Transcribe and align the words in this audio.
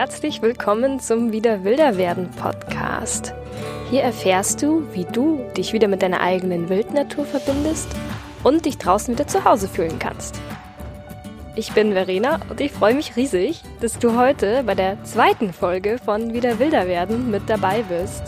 herzlich 0.00 0.40
willkommen 0.40 0.98
zum 0.98 1.30
Wieder 1.30 1.62
Wilder 1.62 1.98
werden 1.98 2.30
Podcast. 2.30 3.34
Hier 3.90 4.00
erfährst 4.00 4.62
du, 4.62 4.82
wie 4.94 5.04
du 5.04 5.44
dich 5.54 5.74
wieder 5.74 5.88
mit 5.88 6.00
deiner 6.00 6.22
eigenen 6.22 6.70
Wildnatur 6.70 7.26
verbindest 7.26 7.90
und 8.42 8.64
dich 8.64 8.78
draußen 8.78 9.12
wieder 9.12 9.26
zu 9.26 9.44
Hause 9.44 9.68
fühlen 9.68 9.98
kannst. 9.98 10.40
Ich 11.54 11.72
bin 11.72 11.92
Verena 11.92 12.40
und 12.48 12.62
ich 12.62 12.72
freue 12.72 12.94
mich 12.94 13.14
riesig, 13.16 13.62
dass 13.82 13.98
du 13.98 14.16
heute 14.18 14.62
bei 14.64 14.74
der 14.74 15.04
zweiten 15.04 15.52
Folge 15.52 15.98
von 16.02 16.32
Wieder 16.32 16.58
Wilder 16.58 16.86
werden 16.86 17.30
mit 17.30 17.42
dabei 17.46 17.82
bist. 17.82 18.22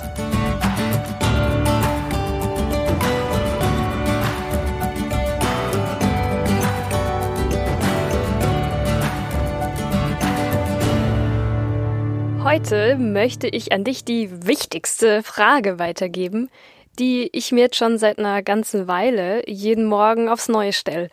Heute 12.45 12.97
möchte 12.97 13.47
ich 13.47 13.71
an 13.71 13.85
dich 13.85 14.05
die 14.05 14.47
wichtigste 14.47 15.23
Frage 15.23 15.79
weitergeben, 15.79 16.51
die 16.99 17.31
ich 17.33 17.53
mir 17.53 17.61
jetzt 17.61 17.77
schon 17.77 17.99
seit 17.99 18.19
einer 18.19 18.43
ganzen 18.43 18.89
Weile 18.89 19.49
jeden 19.49 19.87
Morgen 19.87 20.29
aufs 20.29 20.49
Neue 20.49 20.73
stelle. 20.73 21.09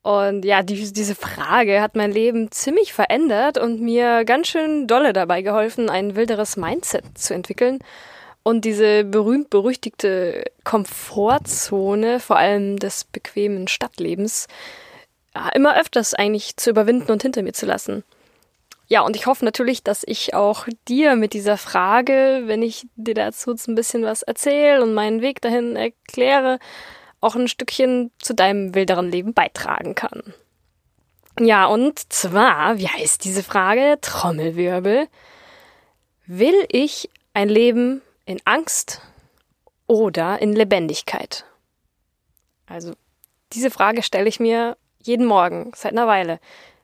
Und 0.00 0.46
ja, 0.46 0.62
die, 0.62 0.90
diese 0.90 1.14
Frage 1.14 1.82
hat 1.82 1.96
mein 1.96 2.10
Leben 2.10 2.50
ziemlich 2.50 2.94
verändert 2.94 3.58
und 3.58 3.82
mir 3.82 4.24
ganz 4.24 4.48
schön 4.48 4.86
dolle 4.86 5.12
dabei 5.12 5.42
geholfen, 5.42 5.90
ein 5.90 6.16
wilderes 6.16 6.56
Mindset 6.56 7.04
zu 7.14 7.34
entwickeln 7.34 7.80
und 8.42 8.64
diese 8.64 9.04
berühmt-berüchtigte 9.04 10.44
Komfortzone, 10.64 12.20
vor 12.20 12.36
allem 12.38 12.78
des 12.78 13.04
bequemen 13.04 13.68
Stadtlebens, 13.68 14.48
immer 15.54 15.78
öfters 15.78 16.14
eigentlich 16.14 16.56
zu 16.56 16.70
überwinden 16.70 17.12
und 17.12 17.20
hinter 17.20 17.42
mir 17.42 17.52
zu 17.52 17.66
lassen. 17.66 18.02
Ja, 18.92 19.00
und 19.00 19.16
ich 19.16 19.24
hoffe 19.24 19.42
natürlich, 19.46 19.82
dass 19.82 20.04
ich 20.06 20.34
auch 20.34 20.68
dir 20.86 21.16
mit 21.16 21.32
dieser 21.32 21.56
Frage, 21.56 22.42
wenn 22.44 22.60
ich 22.60 22.86
dir 22.94 23.14
dazu 23.14 23.52
jetzt 23.52 23.66
ein 23.66 23.74
bisschen 23.74 24.02
was 24.02 24.22
erzähle 24.22 24.82
und 24.82 24.92
meinen 24.92 25.22
Weg 25.22 25.40
dahin 25.40 25.76
erkläre, 25.76 26.58
auch 27.22 27.34
ein 27.34 27.48
Stückchen 27.48 28.10
zu 28.18 28.34
deinem 28.34 28.74
wilderen 28.74 29.10
Leben 29.10 29.32
beitragen 29.32 29.94
kann. 29.94 30.34
Ja, 31.40 31.64
und 31.64 32.12
zwar, 32.12 32.76
wie 32.76 32.86
heißt 32.86 33.24
diese 33.24 33.42
Frage? 33.42 33.96
Trommelwirbel. 34.02 35.08
Will 36.26 36.66
ich 36.68 37.08
ein 37.32 37.48
Leben 37.48 38.02
in 38.26 38.42
Angst 38.44 39.00
oder 39.86 40.42
in 40.42 40.52
Lebendigkeit? 40.52 41.46
Also, 42.66 42.92
diese 43.54 43.70
Frage 43.70 44.02
stelle 44.02 44.28
ich 44.28 44.38
mir 44.38 44.76
jeden 45.02 45.24
Morgen 45.24 45.72
seit 45.74 45.92
einer 45.92 46.06
Weile. 46.06 46.40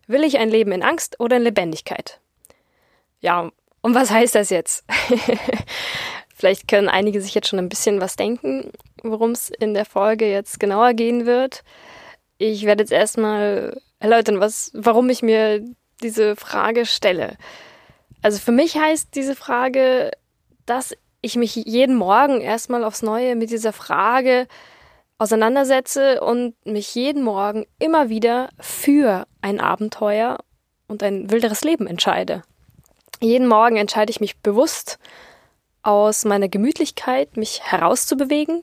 Will 0.08 0.24
ich 0.24 0.38
ein 0.38 0.48
Leben 0.48 0.72
in 0.72 0.82
Angst 0.82 1.20
oder 1.20 1.36
in 1.36 1.42
Lebendigkeit? 1.42 2.18
Ja, 3.20 3.50
und 3.82 3.94
was 3.94 4.10
heißt 4.10 4.34
das 4.34 4.48
jetzt? 4.48 4.84
Vielleicht 6.34 6.66
können 6.66 6.88
einige 6.88 7.20
sich 7.20 7.34
jetzt 7.34 7.48
schon 7.48 7.58
ein 7.58 7.68
bisschen 7.68 8.00
was 8.00 8.16
denken, 8.16 8.72
worum 9.02 9.32
es 9.32 9.50
in 9.50 9.74
der 9.74 9.84
Folge 9.84 10.30
jetzt 10.30 10.58
genauer 10.58 10.94
gehen 10.94 11.26
wird. 11.26 11.62
Ich 12.38 12.64
werde 12.64 12.82
jetzt 12.82 12.92
erstmal 12.92 13.78
erläutern, 14.00 14.40
was, 14.40 14.70
warum 14.72 15.10
ich 15.10 15.22
mir 15.22 15.62
diese 16.02 16.36
Frage 16.36 16.86
stelle. 16.86 17.36
Also 18.22 18.38
für 18.38 18.52
mich 18.52 18.76
heißt 18.76 19.14
diese 19.14 19.34
Frage, 19.34 20.12
dass 20.64 20.96
ich 21.20 21.36
mich 21.36 21.54
jeden 21.54 21.96
Morgen 21.96 22.40
erstmal 22.40 22.82
aufs 22.82 23.02
Neue 23.02 23.36
mit 23.36 23.50
dieser 23.50 23.72
Frage 23.72 24.46
auseinandersetze 25.18 26.20
und 26.20 26.54
mich 26.64 26.94
jeden 26.94 27.22
Morgen 27.22 27.66
immer 27.78 28.08
wieder 28.08 28.50
für 28.60 29.26
ein 29.42 29.60
Abenteuer 29.60 30.38
und 30.86 31.02
ein 31.02 31.30
wilderes 31.30 31.62
Leben 31.62 31.86
entscheide. 31.86 32.42
Jeden 33.20 33.48
Morgen 33.48 33.76
entscheide 33.76 34.10
ich 34.10 34.20
mich 34.20 34.38
bewusst 34.38 34.98
aus 35.82 36.24
meiner 36.24 36.48
Gemütlichkeit, 36.48 37.36
mich 37.36 37.62
herauszubewegen 37.62 38.62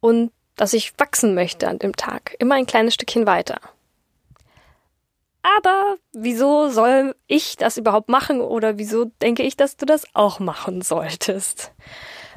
und 0.00 0.32
dass 0.56 0.72
ich 0.72 0.98
wachsen 0.98 1.34
möchte 1.34 1.68
an 1.68 1.78
dem 1.78 1.94
Tag, 1.94 2.34
immer 2.40 2.56
ein 2.56 2.66
kleines 2.66 2.94
Stückchen 2.94 3.26
weiter. 3.26 3.60
Aber 5.42 5.96
wieso 6.12 6.68
soll 6.68 7.14
ich 7.26 7.56
das 7.56 7.76
überhaupt 7.76 8.08
machen 8.08 8.40
oder 8.40 8.76
wieso 8.78 9.06
denke 9.22 9.44
ich, 9.44 9.56
dass 9.56 9.76
du 9.76 9.86
das 9.86 10.04
auch 10.14 10.40
machen 10.40 10.82
solltest? 10.82 11.72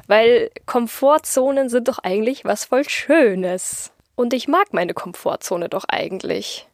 Weil 0.06 0.50
Komfortzonen 0.66 1.68
sind 1.68 1.88
doch 1.88 1.98
eigentlich 1.98 2.44
was 2.44 2.64
voll 2.64 2.88
Schönes. 2.88 3.92
Und 4.14 4.34
ich 4.34 4.48
mag 4.48 4.72
meine 4.72 4.94
Komfortzone 4.94 5.68
doch 5.68 5.84
eigentlich. 5.88 6.68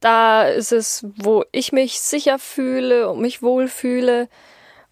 Da 0.00 0.46
ist 0.46 0.72
es, 0.72 1.04
wo 1.16 1.44
ich 1.50 1.72
mich 1.72 2.00
sicher 2.00 2.38
fühle 2.38 3.08
und 3.08 3.20
mich 3.20 3.42
wohlfühle. 3.42 4.28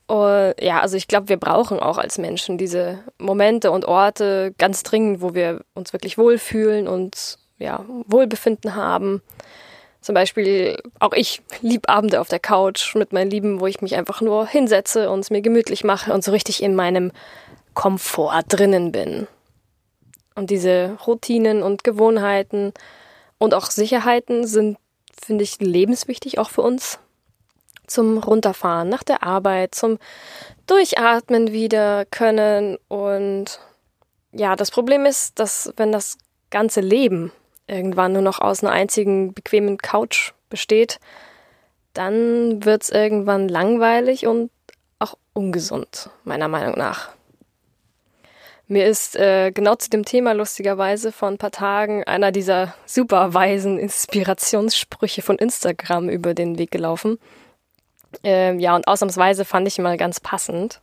Und 0.07 0.55
ja, 0.61 0.81
also 0.81 0.97
ich 0.97 1.09
glaube, 1.09 1.29
wir 1.29 1.37
brauchen 1.37 1.81
auch 1.81 1.99
als 1.99 2.19
Menschen 2.19 2.59
diese 2.59 2.99
Momente 3.19 3.71
und 3.71 3.85
Orte 3.85 4.55
ganz 4.59 4.83
dringend, 4.83 5.21
wo 5.21 5.35
wir 5.35 5.63
uns 5.75 5.93
wirklich 5.93 6.19
wohlfühlen 6.19 6.89
und 6.89 7.39
ja, 7.59 7.85
Wohlbefinden 8.07 8.75
haben. 8.75 9.23
Zum 10.01 10.15
Beispiel 10.15 10.81
auch 11.01 11.13
ich 11.13 11.43
lieb 11.63 11.89
Abende 11.89 12.21
auf 12.21 12.29
der 12.29 12.39
Couch 12.39 12.95
mit 12.95 13.13
meinen 13.13 13.31
Lieben, 13.31 13.61
wo 13.61 13.67
ich 13.67 13.81
mich 13.81 13.97
einfach 13.97 14.21
nur 14.21 14.47
hinsetze 14.47 15.11
und 15.11 15.21
es 15.21 15.31
mir 15.31 15.43
gemütlich 15.43 15.83
mache 15.83 16.13
und 16.13 16.23
so 16.23 16.31
richtig 16.31 16.63
in 16.63 16.77
meinem 16.77 17.11
Komfort 17.77 18.43
drinnen 18.49 18.91
bin. 18.91 19.29
Und 20.35 20.51
diese 20.51 20.99
Routinen 21.07 21.63
und 21.63 21.85
Gewohnheiten 21.85 22.73
und 23.39 23.55
auch 23.55 23.67
Sicherheiten 23.67 24.47
sind, 24.47 24.79
finde 25.25 25.45
ich, 25.45 25.61
lebenswichtig 25.61 26.41
auch 26.41 26.51
für 26.51 26.63
uns. 26.63 26.99
Zum 27.87 28.19
Runterfahren 28.19 28.89
nach 28.89 29.05
der 29.05 29.23
Arbeit, 29.23 29.77
zum 29.77 29.99
Durchatmen 30.67 31.53
wieder 31.53 32.05
können. 32.07 32.79
Und 32.89 33.61
ja, 34.33 34.57
das 34.57 34.73
Problem 34.73 35.07
ist, 35.07 35.39
dass 35.39 35.73
wenn 35.77 35.93
das 35.93 36.19
ganze 36.51 36.81
Leben 36.81 37.31
irgendwann 37.69 38.13
nur 38.13 38.23
noch 38.23 38.41
aus 38.41 38.65
einer 38.65 38.73
einzigen 38.73 39.33
bequemen 39.35 39.79
Couch 39.79 40.33
besteht, 40.49 40.99
dann 41.93 42.65
wird 42.65 42.83
es 42.83 42.91
irgendwann 42.91 43.49
langweilig 43.49 44.27
und 44.27 44.51
auch 44.99 45.17
ungesund, 45.33 46.11
meiner 46.25 46.49
Meinung 46.49 46.77
nach. 46.77 47.16
Mir 48.69 48.87
ist 48.87 49.15
äh, 49.15 49.53
genau 49.53 49.77
zu 49.77 49.91
dem 49.91 50.05
Thema 50.05 50.33
lustigerweise 50.33 51.13
vor 51.13 51.29
ein 51.29 51.39
paar 51.39 51.53
Tagen 51.53 52.03
einer 52.03 52.33
dieser 52.33 52.75
super 52.85 53.33
weisen 53.33 53.79
Inspirationssprüche 53.79 55.23
von 55.23 55.37
Instagram 55.39 56.09
über 56.09 56.35
den 56.35 56.59
Weg 56.59 56.73
gelaufen. 56.73 57.21
Ähm, 58.25 58.59
ja, 58.59 58.75
und 58.75 58.89
ausnahmsweise 58.89 59.45
fand 59.45 59.69
ich 59.69 59.79
ihn 59.79 59.85
mal 59.85 59.97
ganz 59.97 60.19
passend. 60.19 60.81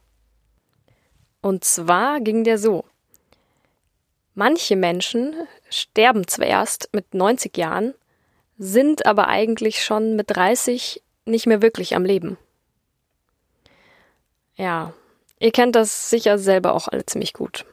Und 1.41 1.65
zwar 1.65 2.21
ging 2.21 2.45
der 2.45 2.57
so. 2.57 2.85
Manche 4.33 4.77
Menschen 4.77 5.35
sterben 5.69 6.25
zwar 6.25 6.47
erst 6.47 6.89
mit 6.93 7.13
90 7.13 7.57
Jahren, 7.57 7.93
sind 8.57 9.05
aber 9.05 9.27
eigentlich 9.27 9.83
schon 9.83 10.15
mit 10.15 10.33
30 10.33 11.03
nicht 11.25 11.47
mehr 11.47 11.61
wirklich 11.61 11.97
am 11.97 12.05
Leben. 12.05 12.37
Ja, 14.55 14.93
ihr 15.39 15.51
kennt 15.51 15.75
das 15.75 16.09
sicher 16.09 16.37
selber 16.37 16.73
auch 16.73 16.87
alle 16.87 17.05
ziemlich 17.05 17.33
gut. 17.33 17.65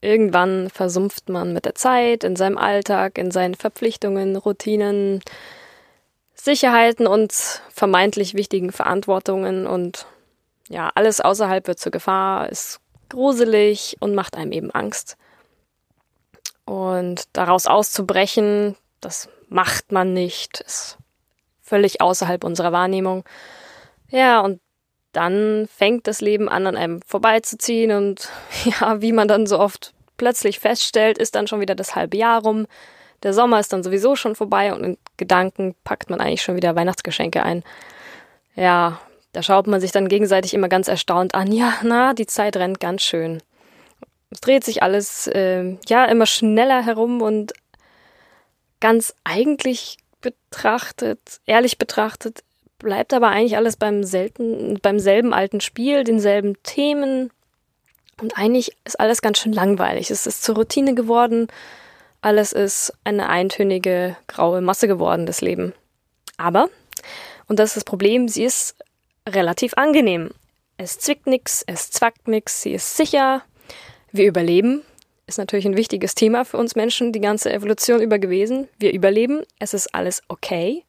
Irgendwann 0.00 0.70
versumpft 0.70 1.28
man 1.28 1.52
mit 1.52 1.64
der 1.64 1.74
Zeit, 1.74 2.22
in 2.22 2.36
seinem 2.36 2.56
Alltag, 2.56 3.18
in 3.18 3.30
seinen 3.30 3.54
Verpflichtungen, 3.54 4.36
Routinen, 4.36 5.20
Sicherheiten 6.34 7.06
und 7.06 7.32
vermeintlich 7.68 8.34
wichtigen 8.34 8.70
Verantwortungen 8.70 9.66
und 9.66 10.06
ja, 10.68 10.90
alles 10.94 11.20
außerhalb 11.20 11.66
wird 11.66 11.80
zur 11.80 11.90
Gefahr, 11.90 12.48
ist 12.48 12.80
gruselig 13.08 13.96
und 14.00 14.14
macht 14.14 14.36
einem 14.36 14.52
eben 14.52 14.70
Angst. 14.70 15.16
Und 16.64 17.24
daraus 17.32 17.66
auszubrechen, 17.66 18.76
das 19.00 19.28
macht 19.48 19.90
man 19.90 20.12
nicht, 20.12 20.60
ist 20.60 20.98
völlig 21.62 22.00
außerhalb 22.00 22.44
unserer 22.44 22.72
Wahrnehmung. 22.72 23.24
Ja, 24.10 24.40
und 24.40 24.60
dann 25.12 25.68
fängt 25.74 26.06
das 26.06 26.20
Leben 26.20 26.48
an, 26.48 26.66
an 26.66 26.76
einem 26.76 27.00
vorbeizuziehen 27.02 27.92
und 27.92 28.28
ja, 28.64 29.00
wie 29.00 29.12
man 29.12 29.28
dann 29.28 29.46
so 29.46 29.58
oft 29.58 29.94
plötzlich 30.16 30.58
feststellt, 30.58 31.18
ist 31.18 31.34
dann 31.34 31.46
schon 31.46 31.60
wieder 31.60 31.74
das 31.74 31.94
halbe 31.94 32.16
Jahr 32.16 32.42
rum. 32.42 32.66
Der 33.22 33.32
Sommer 33.32 33.58
ist 33.58 33.72
dann 33.72 33.82
sowieso 33.82 34.16
schon 34.16 34.34
vorbei 34.34 34.72
und 34.72 34.84
in 34.84 34.98
Gedanken 35.16 35.74
packt 35.84 36.10
man 36.10 36.20
eigentlich 36.20 36.42
schon 36.42 36.56
wieder 36.56 36.76
Weihnachtsgeschenke 36.76 37.42
ein. 37.42 37.64
Ja, 38.54 39.00
da 39.32 39.42
schaut 39.42 39.66
man 39.66 39.80
sich 39.80 39.92
dann 39.92 40.08
gegenseitig 40.08 40.54
immer 40.54 40.68
ganz 40.68 40.88
erstaunt 40.88 41.34
an. 41.34 41.52
Ja, 41.52 41.74
na, 41.82 42.14
die 42.14 42.26
Zeit 42.26 42.56
rennt 42.56 42.80
ganz 42.80 43.02
schön. 43.02 43.42
Es 44.30 44.40
dreht 44.40 44.64
sich 44.64 44.82
alles, 44.82 45.26
äh, 45.28 45.76
ja, 45.88 46.04
immer 46.04 46.26
schneller 46.26 46.84
herum 46.84 47.22
und 47.22 47.52
ganz 48.80 49.14
eigentlich 49.24 49.96
betrachtet, 50.20 51.40
ehrlich 51.46 51.78
betrachtet, 51.78 52.40
bleibt 52.78 53.12
aber 53.12 53.28
eigentlich 53.28 53.56
alles 53.56 53.76
beim 53.76 54.04
selten, 54.04 54.78
beim 54.80 54.98
selben 54.98 55.34
alten 55.34 55.60
Spiel, 55.60 56.04
denselben 56.04 56.56
Themen. 56.62 57.30
Und 58.20 58.36
eigentlich 58.36 58.72
ist 58.84 58.98
alles 58.98 59.22
ganz 59.22 59.38
schön 59.38 59.52
langweilig. 59.52 60.10
Es 60.10 60.26
ist 60.26 60.42
zur 60.42 60.56
Routine 60.56 60.94
geworden. 60.94 61.48
Alles 62.20 62.52
ist 62.52 62.92
eine 63.04 63.28
eintönige 63.28 64.16
graue 64.26 64.60
Masse 64.60 64.88
geworden, 64.88 65.26
das 65.26 65.40
Leben. 65.40 65.72
Aber, 66.36 66.68
und 67.46 67.58
das 67.58 67.70
ist 67.70 67.76
das 67.76 67.84
Problem, 67.84 68.28
sie 68.28 68.44
ist 68.44 68.76
relativ 69.28 69.74
angenehm. 69.74 70.30
Es 70.78 70.98
zwickt 70.98 71.26
nix, 71.26 71.64
es 71.66 71.90
zwackt 71.90 72.28
nix, 72.28 72.62
sie 72.62 72.72
ist 72.72 72.96
sicher. 72.96 73.42
Wir 74.12 74.26
überleben. 74.26 74.82
Ist 75.26 75.38
natürlich 75.38 75.66
ein 75.66 75.76
wichtiges 75.76 76.14
Thema 76.14 76.44
für 76.44 76.56
uns 76.56 76.74
Menschen, 76.74 77.12
die 77.12 77.20
ganze 77.20 77.52
Evolution 77.52 78.00
über 78.00 78.18
gewesen. 78.18 78.68
Wir 78.78 78.92
überleben, 78.92 79.42
es 79.58 79.74
ist 79.74 79.94
alles 79.94 80.22
okay. 80.28 80.84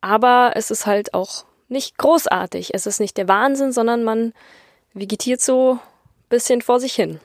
Aber 0.00 0.52
es 0.54 0.70
ist 0.70 0.86
halt 0.86 1.14
auch 1.14 1.44
nicht 1.68 1.98
großartig. 1.98 2.74
Es 2.74 2.86
ist 2.86 3.00
nicht 3.00 3.16
der 3.16 3.28
Wahnsinn, 3.28 3.72
sondern 3.72 4.04
man 4.04 4.32
vegetiert 4.92 5.40
so 5.40 5.74
ein 5.74 6.28
bisschen 6.28 6.62
vor 6.62 6.80
sich 6.80 6.94
hin. 6.94 7.20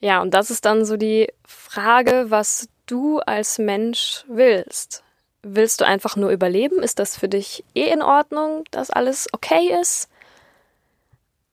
Ja, 0.00 0.20
und 0.22 0.32
das 0.32 0.50
ist 0.50 0.64
dann 0.64 0.84
so 0.84 0.96
die 0.96 1.32
Frage, 1.44 2.26
was 2.28 2.68
du 2.86 3.20
als 3.20 3.58
Mensch 3.58 4.24
willst. 4.28 5.02
Willst 5.42 5.80
du 5.80 5.86
einfach 5.86 6.16
nur 6.16 6.30
überleben? 6.30 6.82
Ist 6.82 6.98
das 6.98 7.16
für 7.16 7.28
dich 7.28 7.64
eh 7.74 7.90
in 7.90 8.02
Ordnung, 8.02 8.64
dass 8.70 8.90
alles 8.90 9.28
okay 9.32 9.74
ist? 9.80 10.08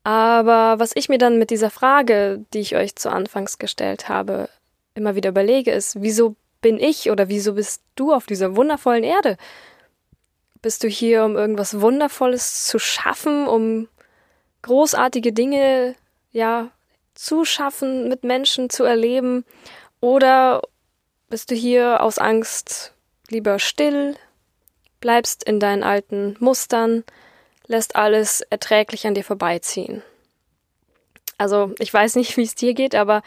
Aber 0.04 0.78
was 0.78 0.92
ich 0.94 1.08
mir 1.08 1.18
dann 1.18 1.38
mit 1.38 1.50
dieser 1.50 1.70
Frage, 1.70 2.44
die 2.54 2.60
ich 2.60 2.76
euch 2.76 2.96
zu 2.96 3.10
Anfangs 3.10 3.58
gestellt 3.58 4.08
habe, 4.08 4.48
immer 4.94 5.14
wieder 5.14 5.30
überlege, 5.30 5.70
ist, 5.70 6.00
wieso 6.00 6.34
bin 6.60 6.80
ich 6.80 7.10
oder 7.10 7.28
wieso 7.28 7.54
bist 7.54 7.82
du 7.94 8.12
auf 8.12 8.26
dieser 8.26 8.56
wundervollen 8.56 9.04
Erde? 9.04 9.36
Bist 10.60 10.82
du 10.82 10.88
hier, 10.88 11.24
um 11.24 11.36
irgendwas 11.36 11.80
Wundervolles 11.80 12.66
zu 12.66 12.78
schaffen, 12.78 13.46
um 13.46 13.88
großartige 14.62 15.32
Dinge, 15.32 15.94
ja, 16.32 16.70
zu 17.14 17.44
schaffen, 17.44 18.08
mit 18.08 18.24
Menschen 18.24 18.70
zu 18.70 18.84
erleben? 18.84 19.44
Oder 20.00 20.62
bist 21.28 21.50
du 21.50 21.54
hier 21.54 22.02
aus 22.02 22.18
Angst 22.18 22.94
lieber 23.28 23.58
still, 23.58 24.16
bleibst 25.00 25.44
in 25.44 25.60
deinen 25.60 25.82
alten 25.82 26.36
Mustern, 26.40 27.04
lässt 27.66 27.96
alles 27.96 28.40
erträglich 28.40 29.06
an 29.06 29.14
dir 29.14 29.24
vorbeiziehen? 29.24 30.02
Also, 31.36 31.72
ich 31.78 31.92
weiß 31.92 32.16
nicht, 32.16 32.36
wie 32.36 32.42
es 32.42 32.54
dir 32.54 32.74
geht, 32.74 32.94
aber 32.94 33.22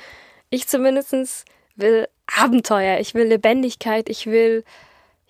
ich 0.50 0.68
zumindest 0.68 1.46
will 1.76 2.08
Abenteuer, 2.38 3.00
ich 3.00 3.14
will 3.14 3.28
Lebendigkeit, 3.28 4.10
ich 4.10 4.26
will 4.28 4.64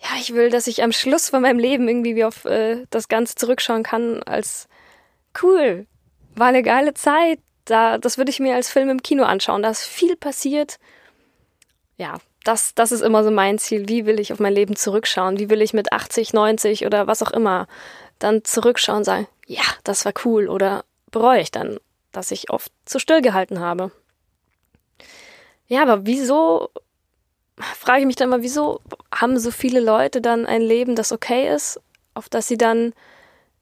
ja, 0.02 0.10
ich 0.20 0.34
will, 0.34 0.50
dass 0.50 0.68
ich 0.68 0.82
am 0.82 0.92
Schluss 0.92 1.30
von 1.30 1.44
meinem 1.44 1.60
Leben 1.60 1.88
irgendwie 1.88 2.16
wie 2.16 2.24
auf 2.24 2.46
äh, 2.46 2.86
das 2.90 3.08
Ganze 3.08 3.36
zurückschauen 3.36 3.84
kann 3.84 4.24
als 4.24 4.68
cool, 5.42 5.86
war 6.36 6.48
eine 6.48 6.64
geile 6.64 6.94
Zeit. 6.94 7.40
Da, 7.66 8.00
das 8.00 8.18
würde 8.18 8.32
ich 8.32 8.40
mir 8.40 8.56
als 8.56 8.72
Film 8.72 8.90
im 8.90 9.04
Kino 9.04 9.24
anschauen. 9.24 9.62
Da 9.62 9.70
ist 9.70 9.84
viel 9.84 10.16
passiert. 10.16 10.80
Ja, 11.98 12.16
das, 12.44 12.74
das 12.74 12.92
ist 12.92 13.02
immer 13.02 13.24
so 13.24 13.30
mein 13.30 13.60
Ziel. 13.60 13.88
Wie 13.88 14.08
will 14.08 14.20
ich 14.20 14.34
auf 14.34 14.40
mein 14.40 14.54
Leben 14.54 14.76
zurückschauen? 14.76 15.38
Wie 15.38 15.52
will 15.52 15.62
ich 15.62 15.74
mit 15.74 15.94
80, 15.94 16.34
90 16.34 16.88
oder 16.88 17.06
was 17.06 17.22
auch 17.22 17.32
immer 17.32 17.68
dann 18.18 18.44
zurückschauen 18.44 19.00
und 19.00 19.04
sagen, 19.04 19.28
ja, 19.46 19.64
das 19.84 20.06
war 20.06 20.14
cool 20.26 20.50
oder 20.50 20.84
bereue 21.12 21.42
ich 21.42 21.52
dann, 21.52 21.80
dass 22.12 22.32
ich 22.32 22.50
oft 22.50 22.72
zu 22.86 22.98
still 22.98 23.22
gehalten 23.22 23.60
habe? 23.60 23.92
Ja, 25.68 25.84
aber 25.84 26.08
wieso 26.08 26.70
frage 27.62 28.02
ich 28.02 28.06
mich 28.06 28.16
dann 28.16 28.30
mal, 28.30 28.42
wieso 28.42 28.82
haben 29.14 29.38
so 29.40 29.52
viele 29.52 29.80
Leute 29.80 30.22
dann 30.22 30.46
ein 30.46 30.62
Leben, 30.62 30.96
das 30.96 31.12
okay 31.12 31.54
ist, 31.54 31.80
auf 32.14 32.30
das 32.30 32.48
sie 32.48 32.58
dann, 32.58 32.94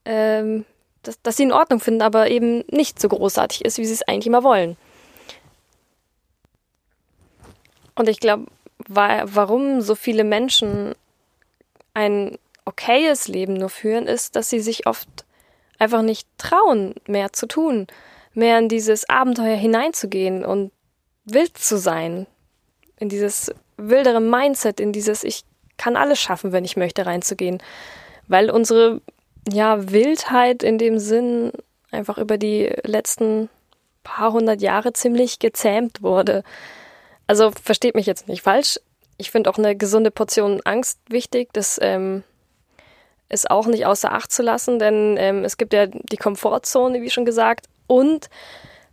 ähm, 0.04 0.64
das, 1.02 1.20
das 1.22 1.36
sie 1.36 1.44
in 1.44 1.52
Ordnung 1.52 1.80
finden, 1.80 2.02
aber 2.02 2.30
eben 2.30 2.64
nicht 2.70 3.00
so 3.00 3.08
großartig 3.08 3.64
ist, 3.64 3.78
wie 3.78 3.86
sie 3.86 3.94
es 3.94 4.06
eigentlich 4.06 4.26
immer 4.26 4.42
wollen. 4.42 4.76
Und 7.94 8.08
ich 8.08 8.20
glaube, 8.20 8.46
warum 8.88 9.80
so 9.82 9.94
viele 9.94 10.24
Menschen 10.24 10.94
ein 11.92 12.38
okayes 12.64 13.28
Leben 13.28 13.54
nur 13.54 13.68
führen, 13.68 14.06
ist, 14.06 14.36
dass 14.36 14.48
sie 14.48 14.60
sich 14.60 14.86
oft 14.86 15.08
einfach 15.78 16.02
nicht 16.02 16.26
trauen, 16.38 16.94
mehr 17.06 17.32
zu 17.32 17.46
tun, 17.46 17.86
mehr 18.32 18.58
in 18.58 18.68
dieses 18.68 19.08
Abenteuer 19.08 19.56
hineinzugehen 19.56 20.44
und 20.44 20.70
wild 21.24 21.58
zu 21.58 21.78
sein, 21.78 22.26
in 23.00 23.08
dieses 23.08 23.50
wildere 23.76 24.20
Mindset, 24.20 24.78
in 24.78 24.92
dieses 24.92 25.24
Ich 25.24 25.42
kann 25.76 25.96
alles 25.96 26.20
schaffen, 26.20 26.52
wenn 26.52 26.64
ich 26.64 26.76
möchte, 26.76 27.06
reinzugehen. 27.06 27.62
Weil 28.28 28.50
unsere 28.50 29.00
ja, 29.50 29.90
Wildheit 29.90 30.62
in 30.62 30.78
dem 30.78 30.98
Sinn 30.98 31.52
einfach 31.90 32.18
über 32.18 32.38
die 32.38 32.72
letzten 32.84 33.48
paar 34.04 34.32
hundert 34.32 34.62
Jahre 34.62 34.92
ziemlich 34.92 35.38
gezähmt 35.38 36.02
wurde. 36.02 36.44
Also 37.26 37.50
versteht 37.50 37.94
mich 37.94 38.06
jetzt 38.06 38.28
nicht 38.28 38.42
falsch. 38.42 38.78
Ich 39.16 39.30
finde 39.30 39.50
auch 39.50 39.58
eine 39.58 39.76
gesunde 39.76 40.10
Portion 40.10 40.60
Angst 40.64 41.00
wichtig. 41.08 41.48
Das 41.52 41.78
ähm, 41.82 42.22
ist 43.28 43.50
auch 43.50 43.66
nicht 43.66 43.86
außer 43.86 44.12
Acht 44.12 44.32
zu 44.32 44.42
lassen, 44.42 44.78
denn 44.78 45.16
ähm, 45.18 45.44
es 45.44 45.56
gibt 45.56 45.72
ja 45.72 45.86
die 45.86 46.16
Komfortzone, 46.16 47.00
wie 47.02 47.10
schon 47.10 47.24
gesagt, 47.24 47.66
und 47.86 48.28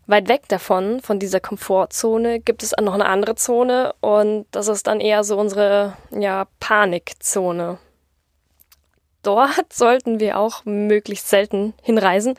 Weit 0.07 0.29
weg 0.29 0.47
davon, 0.47 1.01
von 1.01 1.19
dieser 1.19 1.41
Komfortzone, 1.41 2.39
gibt 2.39 2.63
es 2.63 2.73
noch 2.81 2.93
eine 2.93 3.07
andere 3.07 3.35
Zone 3.35 3.93
und 3.99 4.45
das 4.51 4.69
ist 4.69 4.87
dann 4.87 5.01
eher 5.01 5.25
so 5.25 5.37
unsere 5.37 5.97
ja, 6.11 6.47
Panikzone. 6.61 7.77
Dort 9.21 9.73
sollten 9.73 10.21
wir 10.21 10.37
auch 10.39 10.63
möglichst 10.63 11.27
selten 11.27 11.73
hinreisen. 11.81 12.35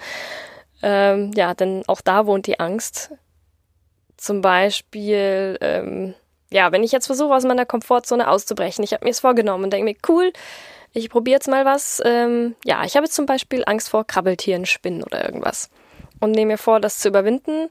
Ähm, 0.82 1.32
ja, 1.35 1.53
denn 1.53 1.82
auch 1.88 2.00
da 2.00 2.25
wohnt 2.25 2.47
die 2.47 2.59
Angst. 2.59 3.11
Zum 4.17 4.41
Beispiel, 4.41 5.59
ähm, 5.61 6.14
ja, 6.50 6.73
wenn 6.73 6.82
ich 6.82 6.93
jetzt 6.93 7.06
versuche, 7.06 7.35
aus 7.35 7.44
meiner 7.44 7.67
Komfortzone 7.67 8.31
auszubrechen, 8.31 8.82
ich 8.82 8.94
habe 8.94 9.05
mir 9.05 9.11
es 9.11 9.21
vorgenommen 9.21 9.64
und 9.64 9.73
denke 9.75 9.85
mir, 9.85 9.97
cool, 10.09 10.32
ich 10.94 11.11
probiere 11.11 11.35
jetzt 11.35 11.49
mal 11.49 11.67
was. 11.67 12.00
Ähm, 12.03 12.56
ja, 12.64 12.82
ich 12.85 12.97
habe 12.97 13.05
jetzt 13.05 13.14
zum 13.14 13.26
Beispiel 13.26 13.62
Angst 13.67 13.91
vor 13.91 14.06
Krabbeltieren, 14.06 14.64
Spinnen 14.64 15.03
oder 15.03 15.23
irgendwas 15.23 15.69
und 16.20 16.32
nehme 16.32 16.53
mir 16.53 16.59
vor, 16.59 16.81
das 16.81 16.99
zu 16.99 17.09
überwinden. 17.09 17.69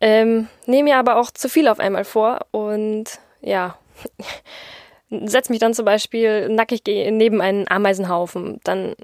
Ähm, 0.00 0.48
nehme 0.66 0.90
mir 0.90 0.98
aber 0.98 1.16
auch 1.16 1.30
zu 1.30 1.48
viel 1.48 1.68
auf 1.68 1.80
einmal 1.80 2.04
vor 2.04 2.46
und 2.50 3.04
ja, 3.40 3.78
setze 5.10 5.52
mich 5.52 5.60
dann 5.60 5.74
zum 5.74 5.84
Beispiel 5.84 6.48
nackig 6.48 6.82
neben 6.84 7.40
einen 7.40 7.68
Ameisenhaufen. 7.68 8.60
Dann 8.64 8.94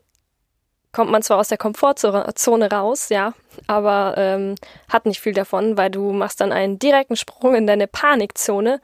kommt 0.93 1.11
man 1.11 1.23
zwar 1.23 1.39
aus 1.39 1.49
der 1.49 1.59
Komfortzone 1.59 2.71
raus, 2.71 3.09
ja, 3.11 3.33
aber 3.67 4.15
ähm, 4.17 4.57
hat 4.89 5.07
nicht 5.07 5.21
viel 5.21 5.33
davon, 5.33 5.77
weil 5.77 5.91
du 5.91 6.13
machst 6.13 6.41
dann 6.41 6.53
einen 6.53 6.79
direkten 6.79 7.17
Sprung 7.17 7.55
in 7.55 7.67
deine 7.67 7.87
Panikzone. 7.87 8.81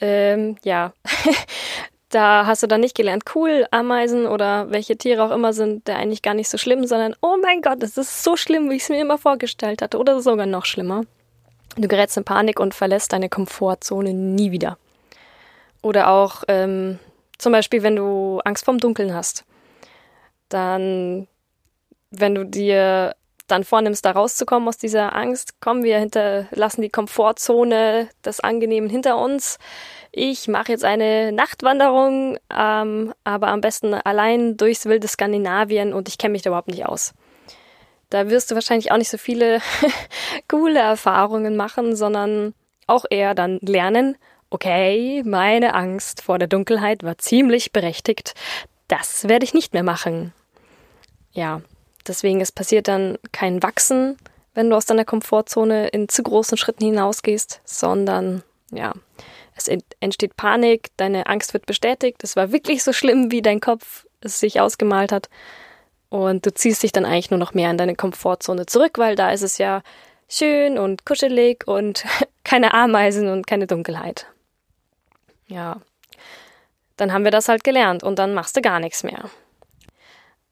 Ähm, 0.00 0.56
ja, 0.64 0.92
da 2.12 2.46
hast 2.46 2.62
du 2.62 2.66
dann 2.66 2.82
nicht 2.82 2.94
gelernt, 2.94 3.24
cool, 3.34 3.66
Ameisen 3.70 4.26
oder 4.26 4.70
welche 4.70 4.96
Tiere 4.96 5.24
auch 5.24 5.30
immer 5.30 5.52
sind, 5.52 5.88
der 5.88 5.96
eigentlich 5.96 6.22
gar 6.22 6.34
nicht 6.34 6.48
so 6.48 6.58
schlimm, 6.58 6.86
sondern 6.86 7.16
oh 7.22 7.36
mein 7.42 7.62
Gott, 7.62 7.82
es 7.82 7.96
ist 7.96 8.22
so 8.22 8.36
schlimm, 8.36 8.70
wie 8.70 8.76
ich 8.76 8.82
es 8.82 8.88
mir 8.90 9.00
immer 9.00 9.18
vorgestellt 9.18 9.82
hatte 9.82 9.98
oder 9.98 10.20
sogar 10.20 10.46
noch 10.46 10.66
schlimmer. 10.66 11.02
Du 11.76 11.88
gerätst 11.88 12.18
in 12.18 12.24
Panik 12.24 12.60
und 12.60 12.74
verlässt 12.74 13.14
deine 13.14 13.30
Komfortzone 13.30 14.12
nie 14.12 14.52
wieder. 14.52 14.76
Oder 15.80 16.08
auch 16.08 16.44
ähm, 16.48 16.98
zum 17.38 17.52
Beispiel, 17.52 17.82
wenn 17.82 17.96
du 17.96 18.40
Angst 18.44 18.64
vorm 18.64 18.78
Dunkeln 18.78 19.14
hast, 19.14 19.44
dann, 20.50 21.26
wenn 22.10 22.34
du 22.34 22.44
dir 22.44 23.14
dann 23.52 23.64
vornimmst, 23.64 24.04
da 24.04 24.10
rauszukommen 24.10 24.68
aus 24.68 24.78
dieser 24.78 25.14
Angst, 25.14 25.60
kommen 25.60 25.84
wir 25.84 25.98
hinter, 25.98 26.46
lassen 26.50 26.82
die 26.82 26.90
Komfortzone 26.90 28.08
des 28.24 28.40
Angenehmen 28.40 28.90
hinter 28.90 29.18
uns 29.18 29.58
ich 30.14 30.46
mache 30.46 30.72
jetzt 30.72 30.84
eine 30.84 31.32
Nachtwanderung, 31.32 32.38
ähm, 32.54 33.14
aber 33.24 33.48
am 33.48 33.62
besten 33.62 33.94
allein 33.94 34.58
durchs 34.58 34.84
wilde 34.84 35.08
Skandinavien 35.08 35.94
und 35.94 36.06
ich 36.06 36.18
kenne 36.18 36.32
mich 36.32 36.42
da 36.42 36.50
überhaupt 36.50 36.68
nicht 36.68 36.84
aus. 36.84 37.14
Da 38.10 38.28
wirst 38.28 38.50
du 38.50 38.54
wahrscheinlich 38.54 38.92
auch 38.92 38.98
nicht 38.98 39.08
so 39.08 39.16
viele 39.16 39.60
coole 40.48 40.80
Erfahrungen 40.80 41.56
machen, 41.56 41.96
sondern 41.96 42.52
auch 42.86 43.06
eher 43.08 43.34
dann 43.34 43.58
lernen, 43.62 44.18
okay, 44.50 45.22
meine 45.24 45.74
Angst 45.74 46.20
vor 46.20 46.38
der 46.38 46.46
Dunkelheit 46.46 47.02
war 47.04 47.16
ziemlich 47.16 47.72
berechtigt. 47.72 48.34
Das 48.88 49.30
werde 49.30 49.44
ich 49.44 49.54
nicht 49.54 49.72
mehr 49.72 49.82
machen. 49.82 50.34
Ja, 51.32 51.62
deswegen 52.06 52.40
es 52.40 52.52
passiert 52.52 52.88
dann 52.88 53.18
kein 53.32 53.62
Wachsen, 53.62 54.16
wenn 54.54 54.70
du 54.70 54.76
aus 54.76 54.86
deiner 54.86 55.04
Komfortzone 55.04 55.88
in 55.88 56.08
zu 56.08 56.22
großen 56.22 56.58
Schritten 56.58 56.84
hinausgehst, 56.84 57.60
sondern 57.64 58.42
ja, 58.70 58.92
es 59.54 59.68
entsteht 60.00 60.36
Panik, 60.36 60.90
deine 60.96 61.26
Angst 61.26 61.52
wird 61.52 61.66
bestätigt, 61.66 62.22
es 62.24 62.36
war 62.36 62.52
wirklich 62.52 62.82
so 62.82 62.92
schlimm, 62.92 63.30
wie 63.30 63.42
dein 63.42 63.60
Kopf 63.60 64.06
es 64.20 64.40
sich 64.40 64.60
ausgemalt 64.60 65.12
hat. 65.12 65.28
Und 66.08 66.44
du 66.44 66.52
ziehst 66.52 66.82
dich 66.82 66.92
dann 66.92 67.06
eigentlich 67.06 67.30
nur 67.30 67.38
noch 67.38 67.54
mehr 67.54 67.70
in 67.70 67.78
deine 67.78 67.94
Komfortzone 67.94 68.66
zurück, 68.66 68.98
weil 68.98 69.16
da 69.16 69.30
ist 69.30 69.42
es 69.42 69.58
ja 69.58 69.82
schön 70.28 70.78
und 70.78 71.06
kuschelig 71.06 71.66
und 71.66 72.04
keine 72.44 72.74
Ameisen 72.74 73.28
und 73.28 73.46
keine 73.46 73.66
Dunkelheit. 73.66 74.26
Ja. 75.46 75.80
Dann 76.96 77.12
haben 77.12 77.24
wir 77.24 77.30
das 77.30 77.48
halt 77.48 77.64
gelernt 77.64 78.02
und 78.02 78.18
dann 78.18 78.34
machst 78.34 78.56
du 78.56 78.60
gar 78.60 78.78
nichts 78.78 79.02
mehr. 79.02 79.30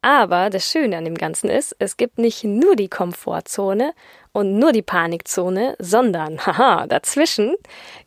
Aber 0.03 0.49
das 0.49 0.71
Schöne 0.71 0.97
an 0.97 1.05
dem 1.05 1.17
Ganzen 1.17 1.51
ist, 1.51 1.77
es 1.79 1.99
gibt 1.99 2.19
nicht 2.19 2.43
nur 2.43 2.75
die 2.75 2.89
Komfortzone 2.89 3.93
und 4.33 4.59
nur 4.59 4.73
die 4.73 4.83
Panikzone, 4.83 5.77
sondern, 5.79 6.39
haha, 6.47 6.87
dazwischen, 6.87 7.55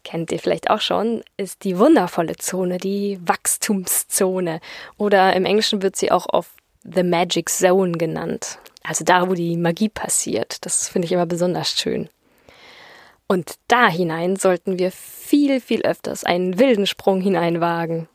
kennt 0.03 0.31
ihr 0.31 0.39
vielleicht 0.39 0.69
auch 0.69 0.81
schon, 0.81 1.23
ist 1.37 1.63
die 1.63 1.77
wundervolle 1.77 2.35
Zone, 2.37 2.77
die 2.77 3.19
Wachstumszone. 3.23 4.59
Oder 4.97 5.35
im 5.35 5.45
Englischen 5.45 5.83
wird 5.83 5.95
sie 5.95 6.11
auch 6.11 6.25
oft 6.29 6.51
The 6.83 7.03
Magic 7.03 7.49
Zone 7.49 7.93
genannt. 7.93 8.57
Also 8.83 9.05
da, 9.05 9.29
wo 9.29 9.33
die 9.33 9.55
Magie 9.55 9.89
passiert. 9.89 10.65
Das 10.65 10.89
finde 10.89 11.05
ich 11.05 11.11
immer 11.11 11.25
besonders 11.25 11.69
schön. 11.69 12.09
Und 13.27 13.55
da 13.67 13.87
hinein 13.87 14.35
sollten 14.35 14.77
wir 14.77 14.91
viel, 14.91 15.61
viel 15.61 15.83
öfters 15.83 16.23
einen 16.23 16.59
wilden 16.59 16.85
Sprung 16.85 17.21
hineinwagen. 17.21 18.09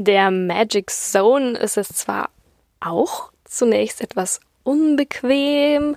Der 0.00 0.30
Magic 0.30 0.90
Zone 0.90 1.58
ist 1.58 1.76
es 1.76 1.88
zwar 1.88 2.30
auch 2.78 3.32
zunächst 3.44 4.00
etwas 4.00 4.38
unbequem 4.62 5.96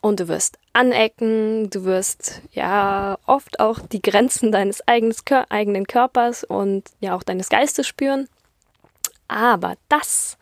und 0.00 0.18
du 0.18 0.26
wirst 0.26 0.58
anecken, 0.72 1.70
du 1.70 1.84
wirst 1.84 2.42
ja 2.50 3.16
oft 3.24 3.60
auch 3.60 3.78
die 3.78 4.02
Grenzen 4.02 4.50
deines 4.50 4.82
eigenen 4.88 5.86
Körpers 5.86 6.42
und 6.42 6.90
ja 6.98 7.14
auch 7.14 7.22
deines 7.22 7.48
Geistes 7.48 7.86
spüren. 7.86 8.28
Aber 9.28 9.76
das 9.88 10.38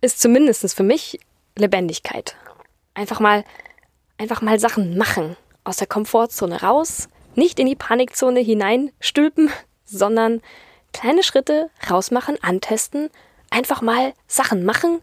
ist 0.00 0.20
zumindest 0.20 0.74
für 0.74 0.82
mich 0.82 1.20
Lebendigkeit. 1.54 2.34
Einfach 2.94 3.20
mal, 3.20 3.44
einfach 4.16 4.40
mal 4.40 4.58
Sachen 4.58 4.96
machen, 4.96 5.36
aus 5.64 5.76
der 5.76 5.86
Komfortzone 5.86 6.62
raus, 6.62 7.10
nicht 7.34 7.58
in 7.58 7.66
die 7.66 7.76
Panikzone 7.76 8.40
hineinstülpen, 8.40 9.50
sondern 9.84 10.40
kleine 10.92 11.22
Schritte 11.22 11.70
rausmachen, 11.90 12.36
antesten, 12.42 13.10
einfach 13.50 13.82
mal 13.82 14.12
Sachen 14.26 14.64
machen 14.64 15.00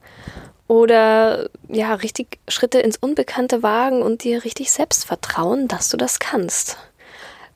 oder 0.68 1.50
ja, 1.68 1.96
richtig 1.96 2.40
Schritte 2.48 2.80
ins 2.80 2.98
Unbekannte 2.98 3.64
wagen 3.64 4.02
und 4.02 4.24
dir 4.24 4.44
richtig 4.44 4.72
selbst 4.72 5.06
vertrauen, 5.06 5.68
dass 5.68 5.90
du 5.90 5.98
das 5.98 6.20
kannst. 6.20 6.78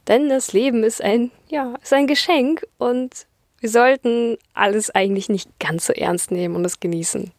Denn 0.07 0.29
das 0.29 0.51
Leben 0.53 0.83
ist 0.83 1.01
ein, 1.01 1.31
ja, 1.47 1.75
ist 1.81 1.93
ein 1.93 2.07
Geschenk 2.07 2.65
und 2.77 3.27
wir 3.59 3.69
sollten 3.69 4.37
alles 4.53 4.89
eigentlich 4.89 5.29
nicht 5.29 5.47
ganz 5.59 5.85
so 5.85 5.93
ernst 5.93 6.31
nehmen 6.31 6.55
und 6.55 6.65
es 6.65 6.79
genießen. 6.79 7.31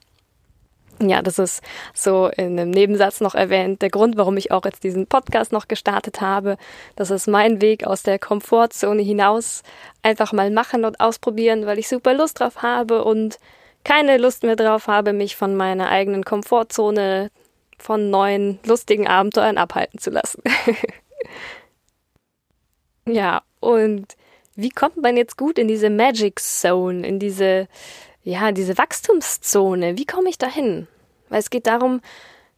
Ja, 1.01 1.23
das 1.23 1.39
ist 1.39 1.63
so 1.93 2.29
in 2.29 2.59
einem 2.59 2.71
Nebensatz 2.71 3.21
noch 3.21 3.35
erwähnt, 3.35 3.83
der 3.83 3.91
Grund, 3.91 4.17
warum 4.17 4.37
ich 4.37 4.53
auch 4.53 4.65
jetzt 4.65 4.85
diesen 4.85 5.07
Podcast 5.07 5.53
noch 5.53 5.67
gestartet 5.67 6.21
habe. 6.21 6.57
Das 6.95 7.11
ist 7.11 7.27
mein 7.27 7.61
Weg 7.61 7.87
aus 7.87 8.03
der 8.03 8.19
Komfortzone 8.19 9.03
hinaus. 9.03 9.63
Einfach 10.03 10.33
mal 10.33 10.51
machen 10.51 10.85
und 10.85 11.01
ausprobieren, 11.01 11.67
weil 11.67 11.79
ich 11.79 11.89
super 11.89 12.15
Lust 12.15 12.41
drauf 12.41 12.63
habe 12.63 13.05
und 13.05 13.39
keine 13.83 14.19
Lust 14.19 14.45
mehr 14.45 14.57
drauf 14.57 14.87
habe, 14.87 15.13
mich 15.13 15.37
von 15.37 15.57
meiner 15.57 15.89
eigenen 15.89 16.25
Komfortzone 16.25 17.31
von 17.79 18.11
neuen 18.11 18.61
lustigen 18.65 19.07
Abenteuern 19.07 19.59
abhalten 19.59 19.99
zu 19.99 20.11
lassen. 20.11 20.43
ja, 23.07 23.43
und 23.61 24.17
wie 24.57 24.71
kommt 24.71 24.97
man 24.97 25.17
jetzt 25.17 25.37
gut 25.37 25.59
in 25.59 25.69
diese 25.69 25.91
Magic 25.91 26.41
Zone, 26.41 27.07
in 27.07 27.19
diese, 27.19 27.69
ja, 28.25 28.53
diese 28.53 28.77
Wachstumszone? 28.79 29.97
Wie 29.99 30.07
komme 30.07 30.31
ich 30.31 30.39
dahin? 30.39 30.89
Weil 31.29 31.41
es 31.41 31.51
geht 31.51 31.67
darum, 31.67 32.01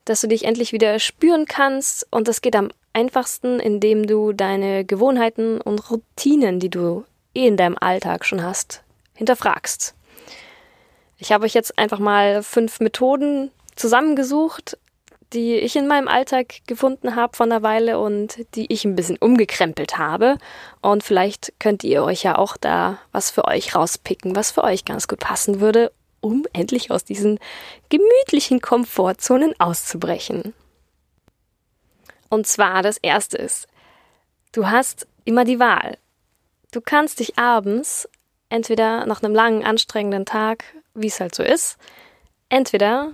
dass 0.05 0.21
du 0.21 0.29
dich 0.29 0.45
endlich 0.45 0.73
wieder 0.73 0.99
spüren 1.01 1.45
kannst 1.45 2.07
und 2.11 2.29
das 2.29 2.41
geht 2.41 2.57
am 2.57 2.71
einfachsten, 2.93 3.61
indem 3.61 4.07
du 4.07 4.33
deine 4.33 4.85
Gewohnheiten 4.85 5.61
und 5.61 5.91
Routinen, 5.91 6.61
die 6.61 6.71
du 6.71 7.05
eh 7.35 7.47
in 7.47 7.57
deinem 7.57 7.77
Alltag 7.79 8.25
schon 8.25 8.43
hast, 8.43 8.83
hinterfragst. 9.15 9.95
Ich 11.19 11.33
habe 11.33 11.45
euch 11.45 11.55
jetzt 11.55 11.79
einfach 11.79 11.99
mal 11.99 12.43
fünf 12.43 12.81
Methoden 12.81 13.51
zusammengesucht, 13.75 14.79
die 15.37 15.57
ich 15.57 15.77
in 15.77 15.87
meinem 15.87 16.09
Alltag 16.09 16.67
gefunden 16.67 17.15
habe 17.15 17.37
von 17.37 17.51
der 17.51 17.63
Weile 17.63 18.01
und 18.01 18.39
die 18.55 18.73
ich 18.73 18.85
ein 18.85 18.97
bisschen 18.97 19.19
umgekrempelt 19.19 19.99
habe. 19.99 20.39
Und 20.83 21.05
vielleicht 21.05 21.53
könnt 21.61 21.85
ihr 21.85 22.03
euch 22.03 22.23
ja 22.23 22.37
auch 22.37 22.57
da 22.57 22.99
was 23.13 23.31
für 23.31 23.45
euch 23.45 23.75
rauspicken, 23.75 24.35
was 24.35 24.51
für 24.51 24.65
euch 24.65 24.85
ganz 24.85 25.07
gut 25.07 25.21
passen 25.21 25.61
würde, 25.61 25.93
um 26.21 26.45
endlich 26.53 26.91
aus 26.91 27.05
diesen 27.05 27.39
gemütlichen 27.89 28.61
Komfortzonen 28.61 29.55
auszubrechen. 29.61 30.55
Und 32.29 32.47
zwar 32.49 32.83
das 32.83 32.97
erste 32.97 33.37
ist, 33.37 33.69
du 34.53 34.67
hast 34.67 35.07
immer 35.25 35.45
die 35.45 35.61
Wahl. 35.61 35.99
Du 36.73 36.81
kannst 36.81 37.21
dich 37.21 37.39
abends 37.39 38.09
entweder 38.49 39.07
nach 39.07 39.23
einem 39.23 39.35
langen, 39.35 39.65
anstrengenden 39.65 40.25
Tag 40.25 40.65
wie 40.97 41.07
es 41.07 41.21
halt 41.21 41.35
so 41.35 41.43
ist, 41.43 41.77
entweder 42.49 43.13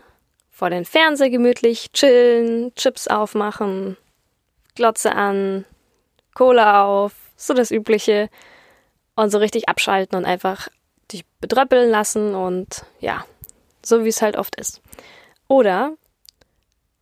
vor 0.63 0.71
den 0.71 0.85
Fernseher 0.85 1.29
gemütlich 1.29 1.91
chillen, 1.91 2.73
Chips 2.77 3.09
aufmachen, 3.09 3.97
Glotze 4.77 5.13
an, 5.13 5.65
Cola 6.35 6.85
auf, 6.85 7.15
so 7.37 7.53
das 7.53 7.73
Übliche 7.73 8.31
und 9.17 9.31
so 9.31 9.39
richtig 9.39 9.69
abschalten 9.69 10.17
und 10.17 10.25
einfach 10.25 10.69
dich 11.11 11.25
bedröppeln 11.41 11.91
lassen 11.91 12.37
und 12.37 12.85
ja, 13.01 13.25
so 13.85 14.05
wie 14.05 14.09
es 14.09 14.23
halt 14.23 14.37
oft 14.37 14.55
ist. 14.55 14.81
Oder 15.49 15.97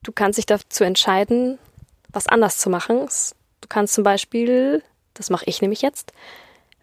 du 0.04 0.12
kannst 0.12 0.38
dich 0.38 0.46
dazu 0.46 0.82
entscheiden, 0.82 1.58
was 2.08 2.28
anders 2.28 2.56
zu 2.56 2.70
machen. 2.70 3.10
Du 3.60 3.68
kannst 3.68 3.92
zum 3.92 4.04
Beispiel, 4.04 4.82
das 5.12 5.28
mache 5.28 5.44
ich 5.44 5.60
nämlich 5.60 5.82
jetzt, 5.82 6.14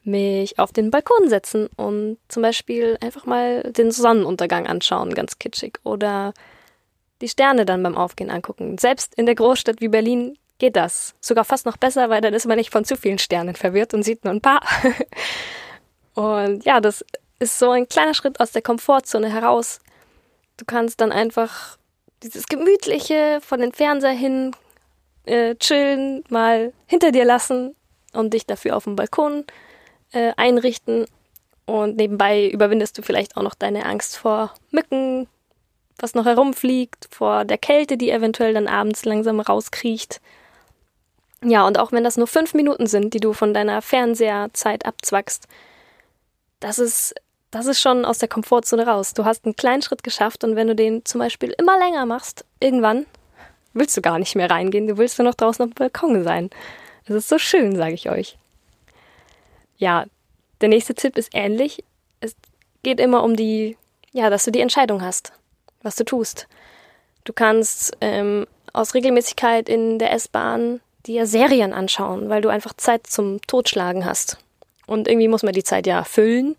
mich 0.03 0.59
auf 0.59 0.73
den 0.73 0.91
Balkon 0.91 1.27
setzen 1.27 1.69
und 1.75 2.19
zum 2.27 2.43
Beispiel 2.43 2.99
einfach 3.01 3.25
mal 3.25 3.63
den 3.63 3.89
Sonnenuntergang 3.89 4.67
anschauen, 4.67 5.15
ganz 5.15 5.39
kitschig. 5.39 5.79
Oder 5.83 6.35
die 7.21 7.29
Sterne 7.29 7.65
dann 7.65 7.83
beim 7.83 7.97
Aufgehen 7.97 8.29
angucken. 8.29 8.77
Selbst 8.77 9.15
in 9.15 9.25
der 9.25 9.35
Großstadt 9.35 9.81
wie 9.81 9.87
Berlin 9.87 10.37
geht 10.59 10.75
das. 10.75 11.15
Sogar 11.19 11.45
fast 11.45 11.65
noch 11.65 11.77
besser, 11.77 12.09
weil 12.09 12.21
dann 12.21 12.33
ist 12.33 12.47
man 12.47 12.57
nicht 12.57 12.71
von 12.71 12.85
zu 12.85 12.95
vielen 12.95 13.19
Sternen 13.19 13.55
verwirrt 13.55 13.93
und 13.93 14.03
sieht 14.03 14.23
nur 14.23 14.33
ein 14.33 14.41
paar. 14.41 14.61
und 16.13 16.65
ja, 16.65 16.79
das 16.79 17.05
ist 17.39 17.59
so 17.59 17.71
ein 17.71 17.87
kleiner 17.87 18.13
Schritt 18.13 18.39
aus 18.39 18.51
der 18.51 18.61
Komfortzone 18.61 19.31
heraus. 19.31 19.79
Du 20.57 20.65
kannst 20.65 21.01
dann 21.01 21.11
einfach 21.11 21.77
dieses 22.23 22.47
gemütliche 22.47 23.39
von 23.41 23.59
den 23.59 23.73
Fernseher 23.73 24.11
hin 24.11 24.55
äh, 25.25 25.55
chillen, 25.55 26.23
mal 26.29 26.73
hinter 26.87 27.11
dir 27.11 27.25
lassen 27.25 27.75
und 28.13 28.33
dich 28.33 28.45
dafür 28.45 28.75
auf 28.75 28.85
dem 28.85 28.95
Balkon 28.95 29.45
äh, 30.11 30.31
einrichten. 30.37 31.05
Und 31.65 31.97
nebenbei 31.97 32.49
überwindest 32.49 32.97
du 32.97 33.01
vielleicht 33.01 33.37
auch 33.37 33.43
noch 33.43 33.53
deine 33.53 33.85
Angst 33.85 34.17
vor 34.17 34.53
Mücken, 34.71 35.27
was 35.99 36.13
noch 36.13 36.25
herumfliegt, 36.25 37.07
vor 37.11 37.45
der 37.45 37.57
Kälte, 37.57 37.97
die 37.97 38.11
eventuell 38.11 38.53
dann 38.53 38.67
abends 38.67 39.05
langsam 39.05 39.39
rauskriecht. 39.39 40.21
Ja, 41.43 41.65
und 41.67 41.77
auch 41.77 41.91
wenn 41.91 42.03
das 42.03 42.17
nur 42.17 42.27
fünf 42.27 42.53
Minuten 42.53 42.87
sind, 42.87 43.13
die 43.13 43.19
du 43.19 43.33
von 43.33 43.53
deiner 43.53 43.81
Fernseherzeit 43.81 44.85
abzwackst, 44.85 45.47
das 46.59 46.79
ist, 46.79 47.15
das 47.51 47.67
ist 47.67 47.79
schon 47.79 48.05
aus 48.05 48.17
der 48.17 48.27
Komfortzone 48.27 48.87
raus. 48.87 49.13
Du 49.13 49.25
hast 49.25 49.45
einen 49.45 49.55
kleinen 49.55 49.81
Schritt 49.81 50.03
geschafft 50.03 50.43
und 50.43 50.55
wenn 50.55 50.67
du 50.67 50.75
den 50.75 51.05
zum 51.05 51.19
Beispiel 51.19 51.53
immer 51.57 51.77
länger 51.77 52.05
machst, 52.05 52.45
irgendwann 52.59 53.05
willst 53.73 53.95
du 53.95 54.01
gar 54.01 54.17
nicht 54.17 54.35
mehr 54.35 54.49
reingehen, 54.49 54.87
du 54.87 54.97
willst 54.97 55.19
nur 55.19 55.27
noch 55.27 55.35
draußen 55.35 55.63
auf 55.63 55.71
dem 55.71 55.75
Balkon 55.75 56.23
sein. 56.23 56.49
Es 57.05 57.15
ist 57.15 57.29
so 57.29 57.37
schön, 57.37 57.75
sage 57.75 57.93
ich 57.93 58.09
euch. 58.09 58.37
Ja, 59.77 60.05
der 60.61 60.69
nächste 60.69 60.95
Tipp 60.95 61.17
ist 61.17 61.29
ähnlich. 61.33 61.83
Es 62.19 62.35
geht 62.83 62.99
immer 62.99 63.23
um 63.23 63.35
die, 63.35 63.77
ja, 64.11 64.29
dass 64.29 64.45
du 64.45 64.51
die 64.51 64.61
Entscheidung 64.61 65.01
hast, 65.03 65.31
was 65.87 65.95
du 65.95 66.03
tust. 66.03 66.47
Du 67.23 67.33
kannst 67.33 67.97
ähm, 68.01 68.45
aus 68.73 68.93
Regelmäßigkeit 68.93 69.69
in 69.69 69.97
der 69.97 70.11
S-Bahn 70.11 70.81
dir 71.05 71.25
Serien 71.25 71.73
anschauen, 71.73 72.29
weil 72.29 72.41
du 72.41 72.49
einfach 72.49 72.73
Zeit 72.73 73.07
zum 73.07 73.41
Totschlagen 73.47 74.05
hast. 74.05 74.37
Und 74.85 75.07
irgendwie 75.07 75.27
muss 75.29 75.43
man 75.43 75.53
die 75.53 75.63
Zeit 75.63 75.87
ja 75.87 76.03
füllen. 76.03 76.55